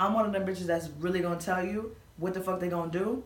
[0.00, 2.90] I'm one of them bitches that's really gonna tell you what the fuck they gonna
[2.90, 3.22] do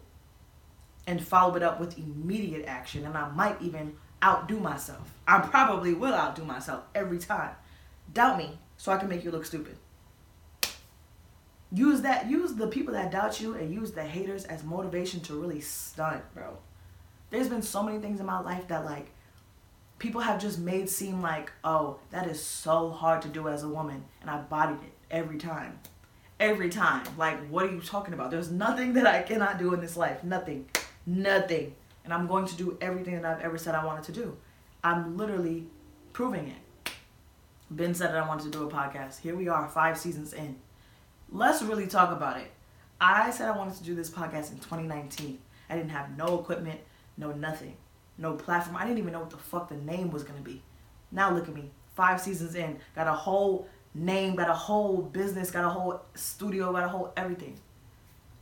[1.07, 3.05] and follow it up with immediate action.
[3.05, 5.15] And I might even outdo myself.
[5.27, 7.55] I probably will outdo myself every time.
[8.13, 9.77] Doubt me so I can make you look stupid.
[11.73, 15.35] Use that, use the people that doubt you and use the haters as motivation to
[15.35, 16.59] really stunt, bro.
[17.31, 19.11] There's been so many things in my life that like
[19.99, 23.69] people have just made seem like, oh, that is so hard to do as a
[23.69, 24.05] woman.
[24.21, 25.79] And I bodied it every time.
[26.39, 27.05] Every time.
[27.17, 28.33] Like, what are you talking about?
[28.33, 30.25] There's nothing that I cannot do in this life.
[30.25, 30.67] Nothing.
[31.07, 31.75] Nothing.
[32.05, 34.37] And I'm going to do everything that I've ever said I wanted to do.
[34.83, 35.67] I'm literally
[36.13, 36.93] proving it.
[37.71, 39.21] Ben said that I wanted to do a podcast.
[39.21, 40.57] Here we are, five seasons in.
[41.31, 42.51] Let's really talk about it.
[43.01, 45.39] I said I wanted to do this podcast in 2019.
[45.71, 46.81] I didn't have no equipment,
[47.17, 47.77] no nothing,
[48.19, 48.77] no platform.
[48.77, 50.63] I didn't even know what the fuck the name was gonna be.
[51.11, 55.51] Now look at me, five seasons in, got a whole name, got a whole business,
[55.51, 57.59] got a whole studio, got a whole everything.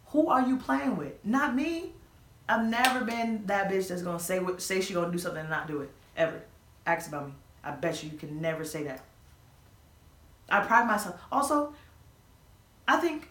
[0.06, 1.24] Who are you playing with?
[1.24, 1.92] Not me.
[2.50, 5.48] I've never been that bitch that's gonna say what say she gonna do something and
[5.48, 6.42] not do it ever.
[6.84, 7.34] Ask about me.
[7.62, 9.04] I bet you you can never say that.
[10.48, 11.20] I pride myself.
[11.30, 11.72] Also,
[12.88, 13.28] I think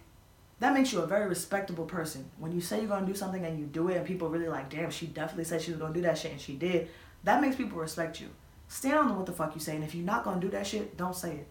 [0.62, 2.32] that makes you a very respectable person.
[2.38, 4.70] When you say you're gonna do something and you do it, and people really like,
[4.70, 6.88] damn, she definitely said she was gonna do that shit and she did.
[7.26, 8.30] That makes people respect you.
[8.70, 10.96] Stand on what the fuck you say, and if you're not gonna do that shit,
[10.96, 11.48] don't say it.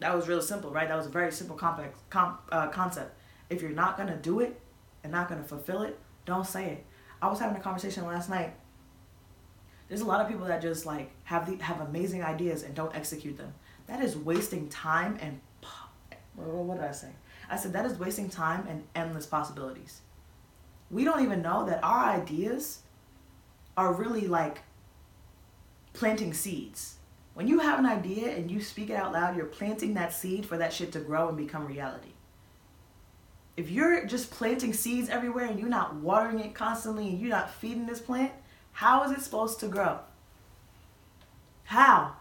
[0.00, 0.86] That was real simple, right?
[0.86, 3.16] That was a very simple complex comp, uh, concept.
[3.48, 4.60] If you're not gonna do it,
[5.06, 6.84] and not going to fulfill it, don't say it.
[7.22, 8.54] I was having a conversation last night.
[9.86, 12.94] There's a lot of people that just like have the have amazing ideas and don't
[12.94, 13.54] execute them.
[13.86, 15.40] That is wasting time and
[16.34, 17.10] what did I say?
[17.48, 20.00] I said that is wasting time and endless possibilities.
[20.90, 22.80] We don't even know that our ideas
[23.76, 24.62] are really like
[25.92, 26.96] planting seeds.
[27.34, 30.44] When you have an idea and you speak it out loud, you're planting that seed
[30.44, 32.15] for that shit to grow and become reality
[33.56, 37.54] if you're just planting seeds everywhere and you're not watering it constantly and you're not
[37.54, 38.32] feeding this plant,
[38.72, 39.98] how is it supposed to grow?
[41.64, 42.12] How?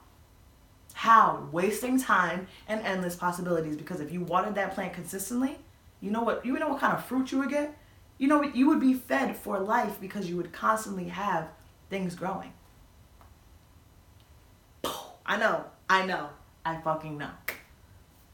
[0.93, 1.49] How?
[1.51, 5.57] Wasting time and endless possibilities because if you watered that plant consistently,
[5.99, 7.77] you know what you know what kind of fruit you would get?
[8.17, 11.49] You know you would be fed for life because you would constantly have
[11.89, 12.53] things growing.
[15.25, 15.65] I know.
[15.89, 16.29] I know.
[16.63, 17.31] I fucking know.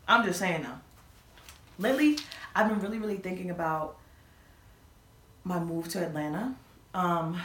[0.08, 0.80] I'm just saying though.
[1.80, 2.18] Lately,
[2.54, 3.98] I've been really, really thinking about
[5.44, 6.56] my move to Atlanta
[6.94, 7.40] Um,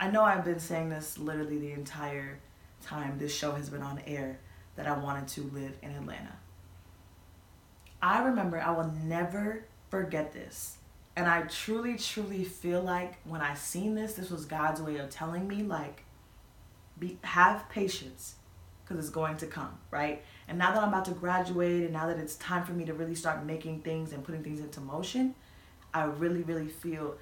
[0.00, 2.40] I know I've been saying this literally the entire
[2.82, 4.40] time this show has been on air
[4.76, 6.36] that I wanted to live in Atlanta.
[8.00, 10.78] I remember, I will never forget this.
[11.14, 15.10] And I truly, truly feel like when I seen this, this was God's way of
[15.10, 16.04] telling me, like,
[16.98, 18.36] be have patience
[18.82, 20.24] because it's going to come, right?
[20.48, 22.94] And now that I'm about to graduate and now that it's time for me to
[22.94, 25.34] really start making things and putting things into motion,
[25.94, 27.16] I really, really feel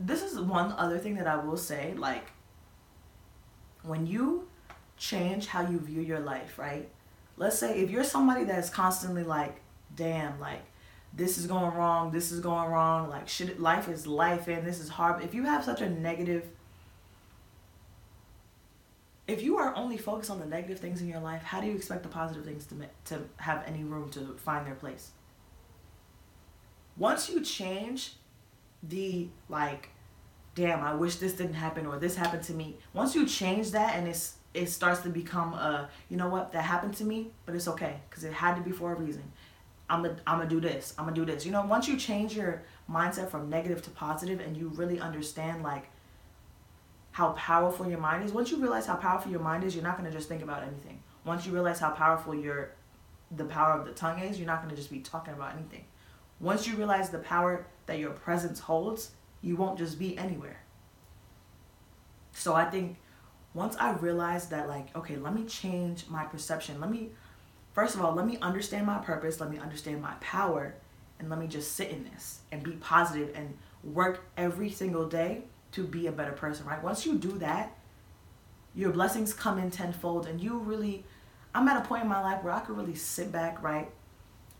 [0.00, 2.30] this is one other thing that I will say like
[3.82, 4.46] when you
[4.96, 6.88] change how you view your life, right?
[7.36, 9.60] Let's say if you're somebody that's constantly like,
[9.94, 10.62] damn, like
[11.14, 14.80] this is going wrong, this is going wrong, like shit life is life and this
[14.80, 15.22] is hard.
[15.22, 16.44] If you have such a negative
[19.28, 21.74] if you are only focused on the negative things in your life, how do you
[21.74, 22.74] expect the positive things to
[23.14, 25.10] to have any room to find their place?
[26.96, 28.14] Once you change
[28.82, 29.90] the like
[30.54, 33.96] damn i wish this didn't happen or this happened to me once you change that
[33.96, 37.54] and it's it starts to become a you know what that happened to me but
[37.54, 39.22] it's okay because it had to be for a reason
[39.90, 42.36] i'm gonna I'm gonna do this i'm gonna do this you know once you change
[42.36, 45.90] your mindset from negative to positive and you really understand like
[47.18, 49.98] how powerful your mind is once you realize how powerful your mind is you're not
[49.98, 52.70] going to just think about anything once you realize how powerful your
[53.36, 55.84] the power of the tongue is you're not going to just be talking about anything
[56.40, 59.10] once you realize the power that your presence holds
[59.42, 60.60] you won't just be anywhere.
[62.32, 62.96] So I think
[63.54, 66.80] once I realized that, like, okay, let me change my perception.
[66.80, 67.10] Let me,
[67.72, 69.40] first of all, let me understand my purpose.
[69.40, 70.74] Let me understand my power.
[71.18, 75.42] And let me just sit in this and be positive and work every single day
[75.72, 76.82] to be a better person, right?
[76.82, 77.76] Once you do that,
[78.74, 81.04] your blessings come in tenfold and you really,
[81.54, 83.90] I'm at a point in my life where I could really sit back, right?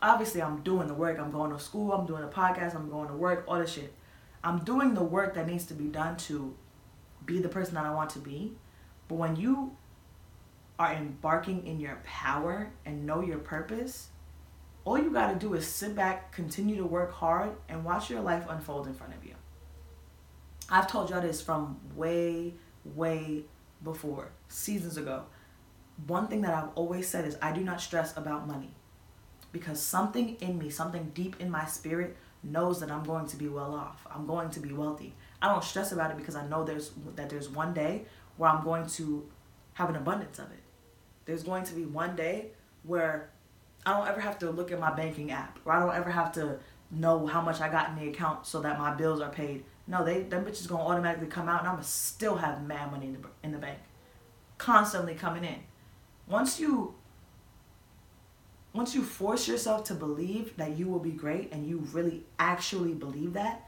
[0.01, 1.19] Obviously, I'm doing the work.
[1.19, 1.91] I'm going to school.
[1.91, 2.75] I'm doing a podcast.
[2.75, 3.93] I'm going to work, all this shit.
[4.43, 6.55] I'm doing the work that needs to be done to
[7.25, 8.53] be the person that I want to be.
[9.07, 9.75] But when you
[10.77, 14.09] are embarking in your power and know your purpose,
[14.85, 18.21] all you got to do is sit back, continue to work hard, and watch your
[18.21, 19.35] life unfold in front of you.
[20.71, 22.53] I've told y'all this from way,
[22.85, 23.43] way
[23.83, 25.23] before, seasons ago.
[26.07, 28.73] One thing that I've always said is I do not stress about money
[29.51, 33.47] because something in me, something deep in my spirit, knows that I'm going to be
[33.47, 34.07] well off.
[34.13, 35.13] I'm going to be wealthy.
[35.41, 38.05] I don't stress about it because I know there's that there's one day
[38.37, 39.27] where I'm going to
[39.73, 40.59] have an abundance of it.
[41.25, 42.51] There's going to be one day
[42.83, 43.29] where
[43.85, 46.31] I don't ever have to look at my banking app or I don't ever have
[46.33, 46.59] to
[46.91, 49.63] know how much I got in the account so that my bills are paid.
[49.87, 53.07] No, they them bitches gonna automatically come out and I'm gonna still have mad money
[53.07, 53.79] in the in the bank,
[54.57, 55.55] constantly coming in.
[56.27, 56.95] Once you
[58.73, 62.93] once you force yourself to believe that you will be great and you really actually
[62.93, 63.67] believe that,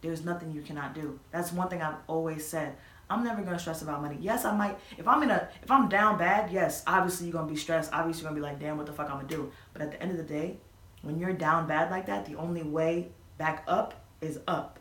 [0.00, 1.20] there's nothing you cannot do.
[1.30, 2.76] That's one thing I've always said.
[3.10, 4.18] I'm never gonna stress about money.
[4.20, 7.50] Yes, I might if I'm in a if I'm down bad, yes, obviously you're gonna
[7.50, 7.92] be stressed.
[7.92, 9.50] Obviously you're gonna be like, damn, what the fuck I'm gonna do?
[9.72, 10.58] But at the end of the day,
[11.02, 14.78] when you're down bad like that, the only way back up is up.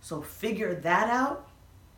[0.00, 1.48] So figure that out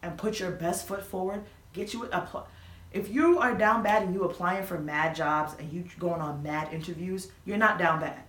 [0.02, 1.44] and put your best foot forward.
[1.72, 2.44] Get you a
[2.92, 6.42] if you are down bad and you applying for mad jobs and you going on
[6.42, 8.22] mad interviews, you're not down bad.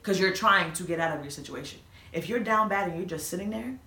[0.00, 1.78] Because you're trying to get out of your situation.
[2.12, 3.78] If you're down bad and you're just sitting there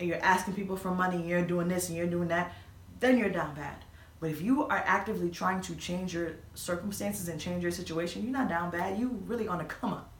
[0.00, 2.52] and you're asking people for money and you're doing this and you're doing that,
[2.98, 3.83] then you're down bad.
[4.24, 8.32] But if you are actively trying to change your circumstances and change your situation, you're
[8.32, 8.98] not down bad.
[8.98, 10.10] You really on a come up.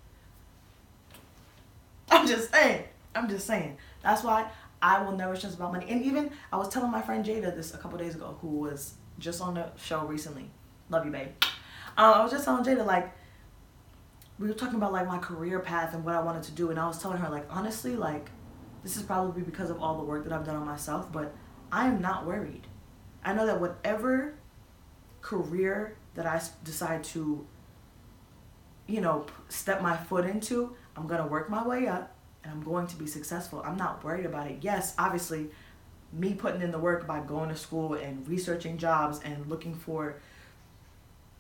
[2.11, 2.85] I'm just saying.
[3.15, 3.79] I'm just saying.
[4.03, 4.51] That's why
[4.83, 5.87] I will never stress about money.
[5.89, 8.93] And even I was telling my friend Jada this a couple days ago, who was
[9.19, 10.51] just on the show recently.
[10.91, 11.29] Love you, babe.
[11.97, 13.11] Uh, I was just telling Jada like
[14.39, 16.79] we were talking about like my career path and what I wanted to do, and
[16.79, 18.29] I was telling her like honestly like
[18.83, 21.35] this is probably because of all the work that I've done on myself, but
[21.73, 22.67] I am not worried.
[23.25, 24.35] I know that whatever
[25.23, 27.47] career that I decide to,
[28.87, 32.87] you know, step my foot into, I'm gonna work my way up and I'm going
[32.89, 33.63] to be successful.
[33.65, 34.59] I'm not worried about it.
[34.61, 35.51] Yes, obviously,
[36.13, 40.21] me putting in the work by going to school and researching jobs and looking for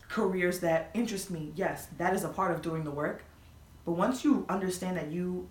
[0.08, 3.24] careers that interest me, yes, that is a part of doing the work.
[3.84, 5.48] But once you understand that you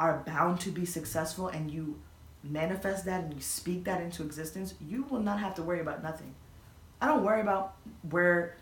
[0.00, 2.00] are bound to be successful and you
[2.44, 6.02] manifest that and you speak that into existence, you will not have to worry about
[6.02, 6.34] nothing.
[7.00, 7.76] I don't worry about
[8.10, 8.56] where,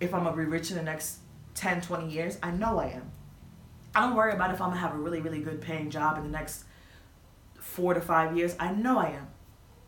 [0.00, 1.18] if I'm gonna be rich in the next
[1.54, 2.38] 10, 20 years.
[2.42, 3.10] I know I am.
[3.94, 6.22] I don't worry about if I'm gonna have a really, really good paying job in
[6.22, 6.64] the next
[7.58, 8.54] four to five years.
[8.60, 9.28] I know I am.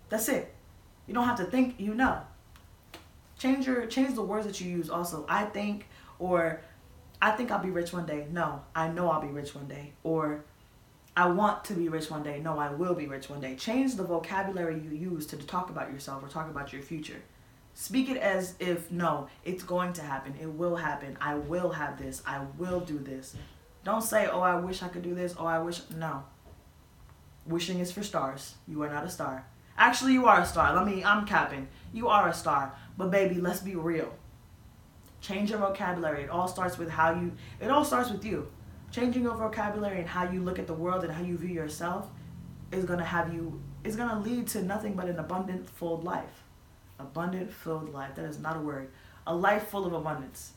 [0.09, 0.53] That's it.
[1.07, 2.23] You don't have to think, you know.
[3.39, 5.25] Change your change the words that you use also.
[5.29, 5.87] I think
[6.19, 6.61] or
[7.23, 8.27] I think I'll be rich one day.
[8.31, 9.93] No, I know I'll be rich one day.
[10.03, 10.45] Or
[11.17, 12.41] I want to be rich one day.
[12.41, 13.57] No, I will be rich one day.
[13.57, 17.21] Change the vocabulary you use to talk about yourself or talk about your future.
[17.75, 20.35] Speak it as if no, it's going to happen.
[20.41, 21.17] It will happen.
[21.21, 22.23] I will have this.
[22.27, 23.37] I will do this.
[23.85, 26.25] Don't say, "Oh, I wish I could do this." Oh, I wish no.
[27.47, 28.55] Wishing is for stars.
[28.69, 29.47] You are not a star.
[29.77, 30.75] Actually, you are a star.
[30.75, 31.69] Let me I'm capping.
[31.93, 32.75] You are a star.
[32.99, 34.13] But baby, let's be real.
[35.21, 36.25] Change your vocabulary.
[36.25, 38.49] It all starts with how you it all starts with you
[38.91, 42.09] changing your vocabulary and how you look at the world and how you view yourself
[42.73, 46.05] is going to have you is going to lead to nothing but an abundant filled
[46.05, 46.43] life.
[46.99, 48.15] Abundant filled life.
[48.17, 48.91] That is not a word.
[49.27, 50.53] A life full of abundance.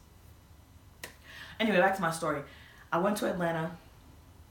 [1.59, 2.41] Anyway back to my story.
[2.91, 3.77] I went to atlanta.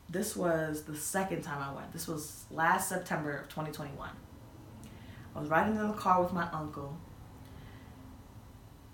[0.08, 1.92] This was the second time i went.
[1.92, 4.10] This was last september of 2021
[5.34, 6.98] i was riding in the car with my uncle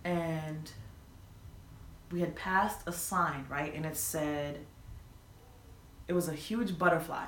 [0.05, 0.71] and
[2.13, 3.75] we had passed a sign right?
[3.75, 4.61] And it said
[6.09, 7.27] it was a huge butterfly.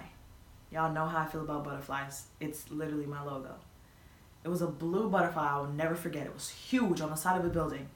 [0.73, 2.27] Y'all know how I feel about butterflies.
[2.41, 3.55] It's literally my logo.
[4.43, 5.53] It was a blue butterfly.
[5.53, 6.27] I will never forget.
[6.27, 7.89] It was huge on the side of a building.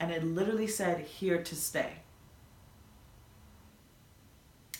[0.00, 1.92] And it literally said, here to stay.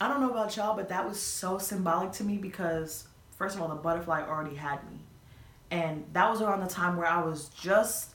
[0.00, 3.62] I don't know about y'all, but that was so symbolic to me because, first of
[3.62, 4.98] all, the butterfly already had me.
[5.70, 8.14] And that was around the time where I was just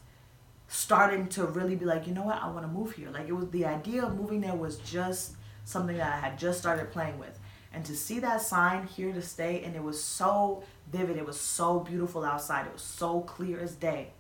[0.68, 3.10] starting to really be like, you know what, I want to move here.
[3.10, 5.36] Like, it was the idea of moving there was just
[5.70, 7.40] something that I had just started playing with.
[7.72, 11.40] And to see that sign here to stay, and it was so vivid, it was
[11.40, 14.14] so beautiful outside, it was so clear as day,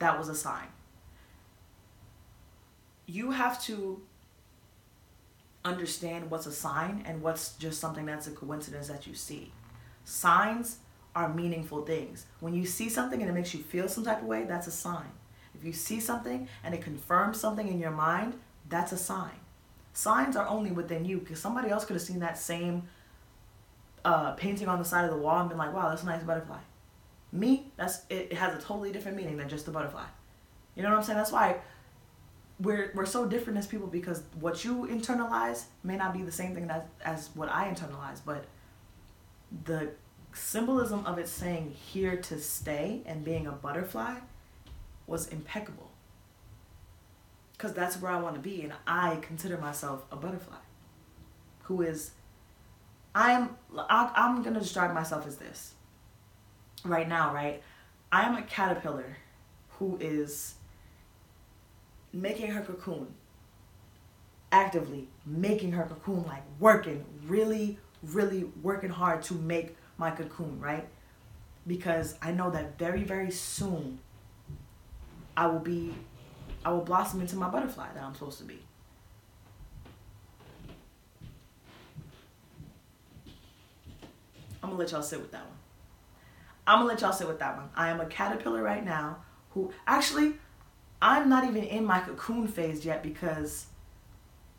[0.00, 0.66] that was a sign.
[3.06, 4.02] You have to
[5.64, 9.52] understand what's a sign and what's just something that's a coincidence that you see.
[10.04, 10.78] Signs
[11.14, 12.26] are meaningful things.
[12.40, 14.72] When you see something and it makes you feel some type of way, that's a
[14.72, 15.12] sign.
[15.54, 18.34] If you see something and it confirms something in your mind,
[18.68, 19.40] that's a sign.
[19.98, 22.84] Signs are only within you because somebody else could have seen that same
[24.04, 26.22] uh, painting on the side of the wall and been like, wow, that's a nice
[26.22, 26.60] butterfly.
[27.32, 30.04] Me, that's it, it has a totally different meaning than just a butterfly.
[30.76, 31.16] You know what I'm saying?
[31.16, 31.56] That's why
[32.60, 36.54] we're we're so different as people because what you internalize may not be the same
[36.54, 38.44] thing as, as what I internalize, but
[39.64, 39.90] the
[40.32, 44.14] symbolism of it saying here to stay and being a butterfly
[45.08, 45.87] was impeccable
[47.58, 50.58] because that's where I want to be, and I consider myself a butterfly,
[51.64, 52.12] who is,
[53.16, 55.74] I am, I, I'm gonna describe myself as this.
[56.84, 57.60] Right now, right,
[58.12, 59.16] I am a caterpillar,
[59.78, 60.54] who is
[62.12, 63.08] making her cocoon,
[64.52, 70.86] actively making her cocoon, like working, really, really working hard to make my cocoon, right?
[71.66, 73.98] Because I know that very, very soon
[75.36, 75.94] I will be
[76.64, 78.58] I will blossom into my butterfly that I'm supposed to be.
[84.62, 85.56] I'm gonna let y'all sit with that one.
[86.66, 87.70] I'm gonna let y'all sit with that one.
[87.74, 89.18] I am a caterpillar right now
[89.50, 90.34] who actually
[91.00, 93.66] I'm not even in my cocoon phase yet because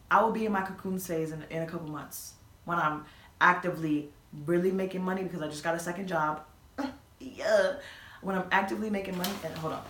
[0.10, 2.34] I will be in my cocoon phase in, in a couple months
[2.66, 3.06] when I'm
[3.42, 4.10] actively
[4.46, 6.44] really making money because I just got a second job.
[7.20, 7.74] yeah.
[8.22, 9.84] When I'm actively making money and hold on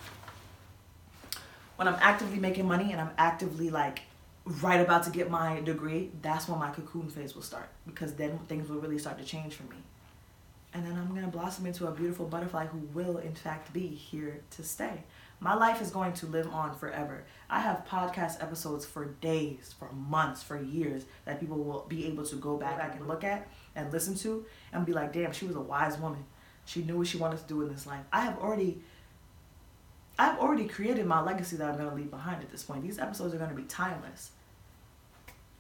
[1.80, 4.02] when I'm actively making money and I'm actively like
[4.62, 8.38] right about to get my degree, that's when my cocoon phase will start because then
[8.50, 9.78] things will really start to change for me.
[10.74, 14.42] And then I'm to blossom into a beautiful butterfly who will, in fact, be here
[14.58, 15.06] to stay.
[15.40, 17.24] My life is going to live on forever.
[17.50, 22.26] I have podcast episodes for days, for months, for years that people will be able
[22.26, 25.56] to go back and look at and listen to and be like, damn, she was
[25.56, 26.26] a wise woman.
[26.66, 28.04] She knew what she wanted to do in this life.
[28.12, 28.82] I have already
[30.20, 32.84] I've already created my legacy that I'm going to leave behind at this point.
[32.84, 34.32] These episodes are going to be timeless.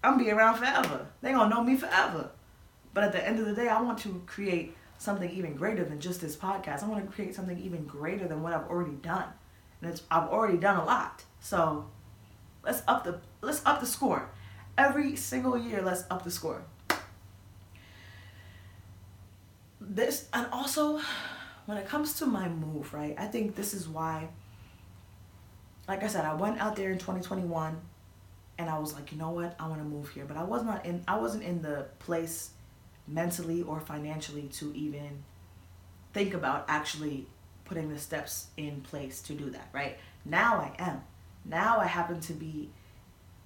[0.03, 1.07] I'm going to be around forever.
[1.22, 2.30] They're going to know me forever.
[2.93, 6.01] But at the end of the day, I want to create something even greater than
[6.01, 6.84] just this podcast.
[6.84, 9.30] I want to create something even greater than what I've already done.
[9.82, 11.24] And it's, I've already done a lot.
[11.39, 11.88] So
[12.62, 14.30] let's up the let's up the score.
[14.78, 16.64] Every single year, let's up the score.
[19.80, 20.99] This and also
[21.66, 23.16] when it comes to my move, right?
[23.18, 24.28] I think this is why
[25.90, 27.76] like I said, I went out there in 2021
[28.60, 29.56] and I was like, you know what?
[29.60, 30.24] I want to move here.
[30.24, 32.52] But I was not in I wasn't in the place
[33.08, 35.24] mentally or financially to even
[36.14, 37.26] think about actually
[37.66, 39.98] putting the steps in place to do that, right?
[40.26, 41.02] Now I am.
[41.44, 42.70] Now I happen to be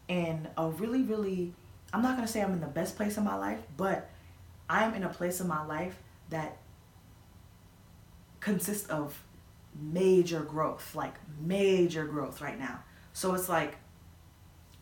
[0.09, 1.53] in a really really
[1.93, 4.09] I'm not going to say I'm in the best place in my life, but
[4.69, 5.97] I'm in a place in my life
[6.29, 6.57] that
[8.41, 9.17] consists of
[9.79, 12.83] major growth, like major growth right now.
[13.13, 13.75] So it's like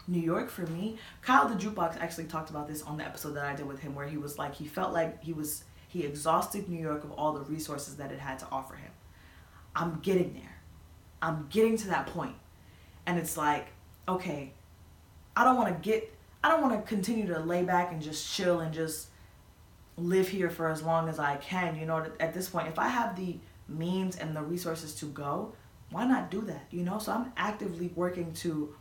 [0.08, 3.46] New York for me, Kyle the Jukebox actually talked about this on the episode that
[3.46, 6.70] I did with him, where he was like, he felt like he was he exhausted
[6.70, 8.92] New York of all the resources that it had to offer him.
[9.76, 10.58] I'm getting there.
[11.22, 12.36] I'm getting to that point.
[13.06, 13.68] And it's like,
[14.08, 14.54] okay,
[15.36, 16.14] I don't want to get
[16.44, 19.08] I don't want to continue to lay back and just chill and just
[19.98, 21.78] live here for as long as I can.
[21.78, 23.38] You know, at this point, if I have the
[23.78, 25.54] means and the resources to go,
[25.92, 26.66] why not do that?
[26.72, 28.74] You know, so I'm actively working to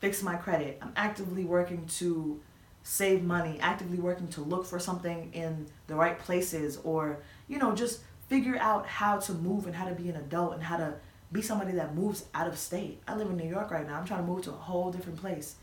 [0.00, 0.78] fix my credit.
[0.82, 2.40] I'm actively working to
[2.82, 7.74] save money, actively working to look for something in the right places or, you know,
[7.74, 10.94] just figure out how to move and how to be an adult and how to
[11.32, 13.00] be somebody that moves out of state.
[13.06, 13.98] I live in New York right now.
[13.98, 15.56] I'm trying to move to a whole different place.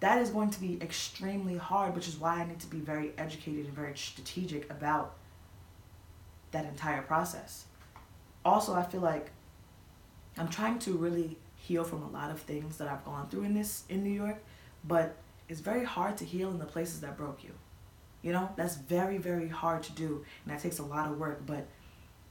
[0.00, 3.12] That is going to be extremely hard, which is why I need to be very
[3.18, 5.16] educated and very strategic about
[6.52, 7.66] that entire process.
[8.44, 9.30] Also, I feel like
[10.38, 13.54] I'm trying to really heal from a lot of things that I've gone through in
[13.54, 14.42] this in New York,
[14.84, 15.16] but
[15.48, 17.50] it's very hard to heal in the places that broke you.
[18.22, 21.44] You know, that's very, very hard to do, and that takes a lot of work.
[21.44, 21.66] But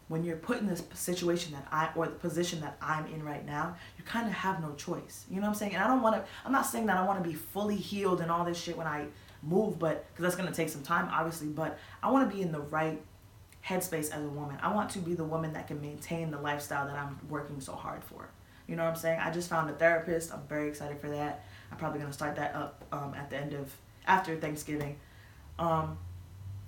[0.07, 3.45] when you're put in this situation that I, or the position that I'm in right
[3.45, 5.25] now, you kind of have no choice.
[5.29, 5.75] You know what I'm saying?
[5.75, 8.21] And I don't want to, I'm not saying that I want to be fully healed
[8.21, 9.07] and all this shit when I
[9.43, 12.41] move, but, because that's going to take some time, obviously, but I want to be
[12.41, 13.01] in the right
[13.65, 14.57] headspace as a woman.
[14.61, 17.73] I want to be the woman that can maintain the lifestyle that I'm working so
[17.73, 18.29] hard for.
[18.67, 19.19] You know what I'm saying?
[19.19, 20.33] I just found a therapist.
[20.33, 21.43] I'm very excited for that.
[21.71, 23.71] I'm probably gonna start that up um, at the end of
[24.07, 24.97] after Thanksgiving.
[25.59, 25.97] Um,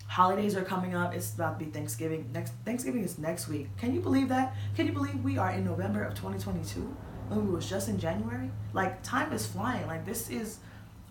[0.07, 1.13] holidays are coming up.
[1.13, 2.29] It's about to be Thanksgiving.
[2.33, 3.69] Next Thanksgiving is next week.
[3.77, 4.55] Can you believe that?
[4.75, 6.95] Can you believe we are in November of 2022
[7.29, 8.51] when we was just in January?
[8.73, 9.87] Like time is flying.
[9.87, 10.59] Like this is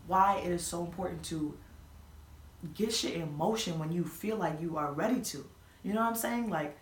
[0.07, 1.57] why it is so important to
[2.75, 5.45] get shit in motion when you feel like you are ready to.
[5.83, 6.51] You know what I'm saying?
[6.51, 6.77] Like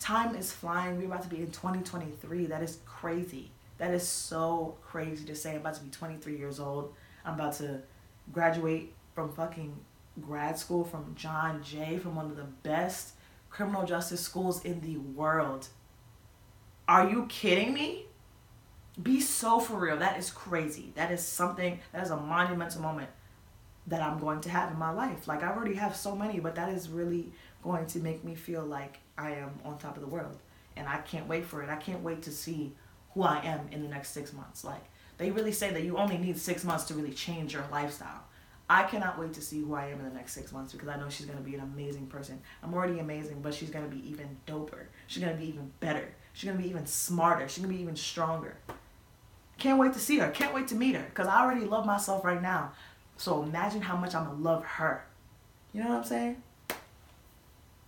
[0.00, 0.98] time is flying.
[0.98, 2.46] We're about to be in 2023.
[2.46, 3.50] That is crazy.
[3.78, 5.50] That is so crazy to say.
[5.50, 6.94] I'm about to be 23 years old.
[7.24, 7.82] I'm about to
[8.32, 9.74] graduate from fucking
[10.20, 13.12] grad school from John Jay, from one of the best
[13.50, 15.68] criminal justice schools in the world.
[16.88, 18.06] Are you kidding me?
[19.02, 19.96] Be so for real.
[19.98, 20.92] That is crazy.
[20.94, 23.10] That is something, that is a monumental moment
[23.86, 25.28] that I'm going to have in my life.
[25.28, 27.32] Like, I already have so many, but that is really
[27.66, 30.38] going to make me feel like I am on top of the world.
[30.76, 31.68] And I can't wait for it.
[31.68, 32.74] I can't wait to see
[33.14, 34.62] who I am in the next six months.
[34.62, 34.84] Like,
[35.18, 38.24] they really say that you only need six months to really change your lifestyle.
[38.68, 40.96] I cannot wait to see who I am in the next six months because I
[40.96, 42.40] know she's going to be an amazing person.
[42.62, 44.86] I'm already amazing, but she's going to be even doper.
[45.06, 46.14] She's going to be even better.
[46.32, 47.48] She's going to be even smarter.
[47.48, 48.56] She's going to be even stronger.
[49.58, 50.30] Can't wait to see her.
[50.30, 52.72] Can't wait to meet her because I already love myself right now.
[53.16, 55.06] So imagine how much I'm going to love her.
[55.72, 56.42] You know what I'm saying?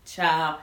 [0.08, 0.58] Ciao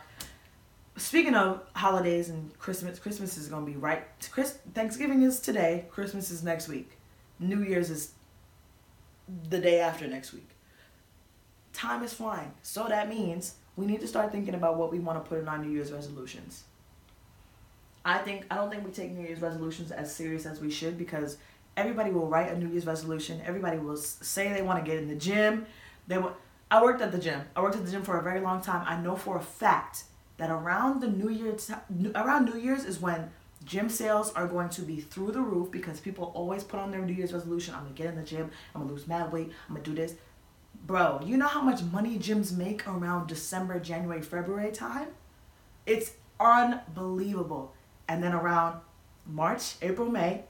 [0.98, 4.04] speaking of holidays and Christmas, Christmas is gonna be right.
[4.32, 5.86] Chris, Thanksgiving is today.
[5.90, 6.92] Christmas is next week.
[7.40, 8.12] New Year's is
[9.50, 10.50] the day after next week.
[11.74, 15.24] Time is flying, so that means we need to start thinking about what we want
[15.24, 16.64] to put in our New Year's resolutions.
[18.06, 20.98] I think I don't think we take New Year's resolutions as serious as we should
[20.98, 21.38] because
[21.76, 23.42] everybody will write a New Year's resolution.
[23.46, 25.66] Everybody will say they want to get in the gym.
[26.08, 26.36] They want.
[26.76, 27.42] I worked at the gym.
[27.56, 28.84] I worked at the gym for a very long time.
[28.86, 30.04] I know for a fact
[30.36, 31.72] that around the New Year's
[32.14, 33.30] around New Year's is when
[33.64, 37.00] gym sales are going to be through the roof because people always put on their
[37.00, 37.74] New Year's resolution.
[37.74, 38.52] I'm gonna get in the gym.
[38.74, 39.52] I'm gonna lose mad weight.
[39.70, 40.16] I'm gonna do this.
[40.86, 45.08] Bro, you know how much money gyms make around December, January, February time?
[45.86, 46.12] It's
[46.42, 47.74] unbelievable.
[48.10, 48.82] And then around
[49.26, 50.44] March, April, May,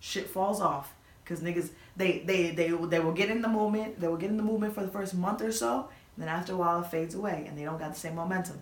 [0.00, 0.92] shit falls off
[1.24, 4.00] because niggas they they they they will get in the movement.
[4.00, 5.88] They will get in the movement for the first month or so.
[6.16, 8.60] And then after a while, it fades away, and they don't got the same momentum.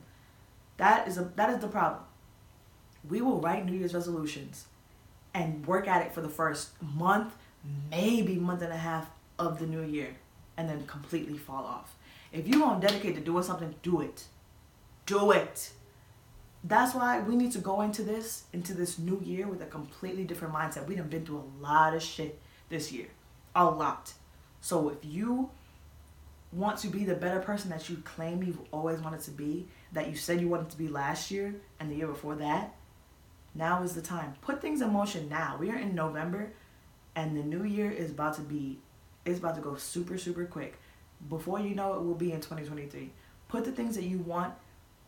[0.77, 2.03] That is a that is the problem.
[3.09, 4.67] We will write New Year's resolutions
[5.35, 7.35] and work at it for the first month,
[7.91, 10.17] maybe month and a half of the new year,
[10.57, 11.97] and then completely fall off.
[12.33, 14.25] If you want to dedicate to doing something, do it.
[15.07, 15.71] Do it.
[16.63, 20.25] That's why we need to go into this, into this new year with a completely
[20.25, 20.87] different mindset.
[20.87, 23.07] We have been through a lot of shit this year.
[23.55, 24.13] A lot.
[24.61, 25.51] So if you
[26.53, 30.09] want to be the better person that you claim you've always wanted to be, that
[30.09, 32.75] you said you wanted to be last year and the year before that,
[33.55, 34.35] now is the time.
[34.41, 35.57] Put things in motion now.
[35.59, 36.53] We are in November
[37.15, 38.79] and the new year is about to be
[39.25, 40.79] it's about to go super super quick.
[41.29, 43.11] Before you know it we'll be in 2023.
[43.49, 44.55] Put the things that you want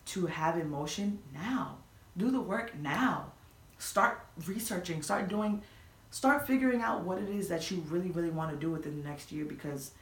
[0.06, 1.78] to have in motion now.
[2.16, 3.32] Do the work now.
[3.78, 5.62] Start researching, start doing
[6.10, 9.08] start figuring out what it is that you really really want to do within the
[9.08, 9.92] next year because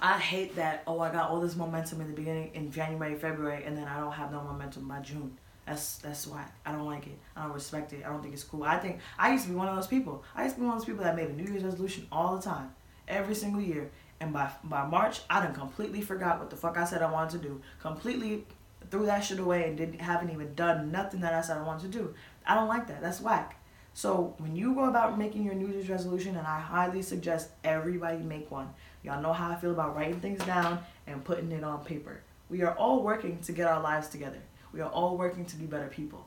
[0.00, 3.64] I hate that, oh, I got all this momentum in the beginning in January, February,
[3.64, 5.36] and then I don't have no momentum by June.
[5.66, 6.56] That's that's whack.
[6.64, 7.18] I don't like it.
[7.36, 8.02] I don't respect it.
[8.06, 8.62] I don't think it's cool.
[8.62, 10.24] I think I used to be one of those people.
[10.34, 12.36] I used to be one of those people that made a New Year's resolution all
[12.36, 12.70] the time,
[13.06, 13.90] every single year.
[14.20, 17.42] And by by March, I done completely forgot what the fuck I said I wanted
[17.42, 17.60] to do.
[17.80, 18.46] Completely
[18.90, 21.92] threw that shit away and didn't haven't even done nothing that I said I wanted
[21.92, 22.14] to do.
[22.46, 23.02] I don't like that.
[23.02, 23.57] That's whack.
[23.98, 28.18] So when you go about making your New Year's resolution, and I highly suggest everybody
[28.18, 28.68] make one.
[29.02, 30.78] Y'all know how I feel about writing things down
[31.08, 32.20] and putting it on paper.
[32.48, 34.38] We are all working to get our lives together.
[34.72, 36.24] We are all working to be better people.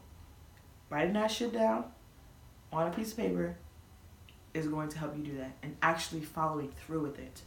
[0.89, 1.85] Writing that shit down
[2.73, 3.55] on a piece of paper
[4.53, 7.41] is going to help you do that and actually following through with it.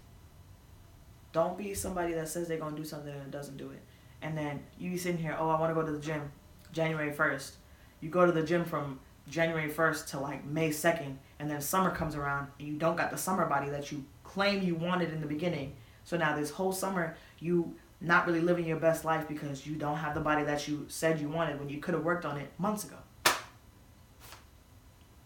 [1.34, 3.82] Don't be somebody that says they're going to do something and doesn't do it.
[4.22, 6.32] And then you be sitting here, oh, I want to go to the gym
[6.72, 7.56] January 1st.
[8.00, 11.90] You go to the gym from January 1st to like May 2nd, and then summer
[11.90, 15.20] comes around and you don't got the summer body that you claim you wanted in
[15.20, 15.74] the beginning.
[16.04, 19.96] So now this whole summer, you not really living your best life because you don't
[19.96, 22.50] have the body that you said you wanted when you could have worked on it
[22.58, 22.96] months ago.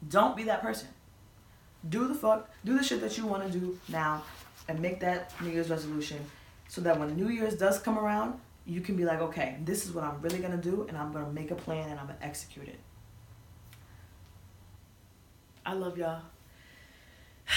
[0.08, 0.88] Don't be that person.
[1.88, 4.22] Do the fuck, do the shit that you want to do now
[4.68, 6.18] and make that New Year's resolution
[6.68, 9.92] so that when New Year's does come around, you can be like, okay, this is
[9.92, 12.06] what I'm really going to do and I'm going to make a plan and I'm
[12.06, 12.78] going to execute it.
[15.68, 16.22] I love y'all.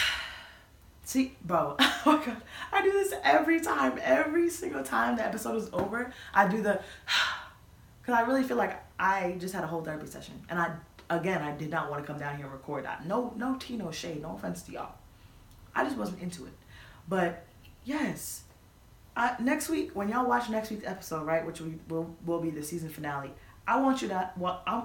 [1.06, 3.98] See, bro, oh my god, I do this every time.
[4.04, 6.82] Every single time the episode is over, I do the,
[8.02, 10.74] because I really feel like I just had a whole therapy session, and I,
[11.10, 13.08] again, I did not want to come down here and record that.
[13.08, 14.96] No, no tea, no shade, no offense to y'all.
[15.74, 16.54] I just wasn't into it,
[17.08, 17.46] but
[17.86, 18.44] yes,
[19.16, 22.50] I, next week when y'all watch next week's episode, right, which we will will be
[22.50, 23.32] the season finale.
[23.66, 24.84] I want you to well, I'm,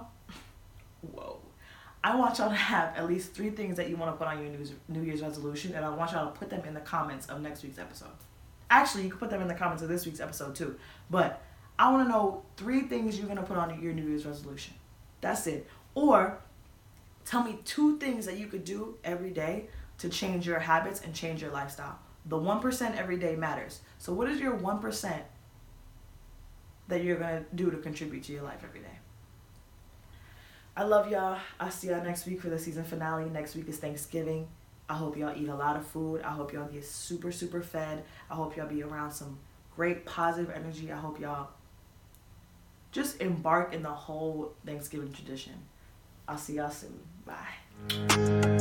[1.12, 1.41] whoa.
[2.07, 4.40] I want y'all to have at least three things that you want to put on
[4.40, 4.48] your
[4.86, 7.64] New Year's resolution, and I want y'all to put them in the comments of next
[7.64, 8.12] week's episode.
[8.70, 10.76] Actually, you can put them in the comments of this week's episode too.
[11.11, 11.42] But
[11.80, 14.74] I want to know three things you're going to put on your New Year's resolution.
[15.20, 15.66] That's it.
[15.96, 16.38] Or
[17.24, 19.66] tell me two things that you could do every day
[19.98, 21.98] to change your habits and change your lifestyle.
[22.26, 23.80] The 1% every day matters.
[23.98, 25.22] So, what is your 1%
[26.86, 28.98] that you're going to do to contribute to your life every day?
[30.77, 31.39] I love y'all.
[31.59, 33.31] I'll see y'all next week for the season finale.
[33.31, 34.47] Next week is Thanksgiving.
[34.89, 36.20] I hope y'all eat a lot of food.
[36.22, 38.05] I hope y'all get super, super fed.
[38.31, 39.39] I hope y'all be around some
[39.74, 40.93] great positive energy.
[40.93, 41.49] I hope y'all
[42.93, 45.55] just embark in the whole Thanksgiving tradition.
[46.29, 47.01] I'll see y'all soon.
[47.24, 48.57] Bye.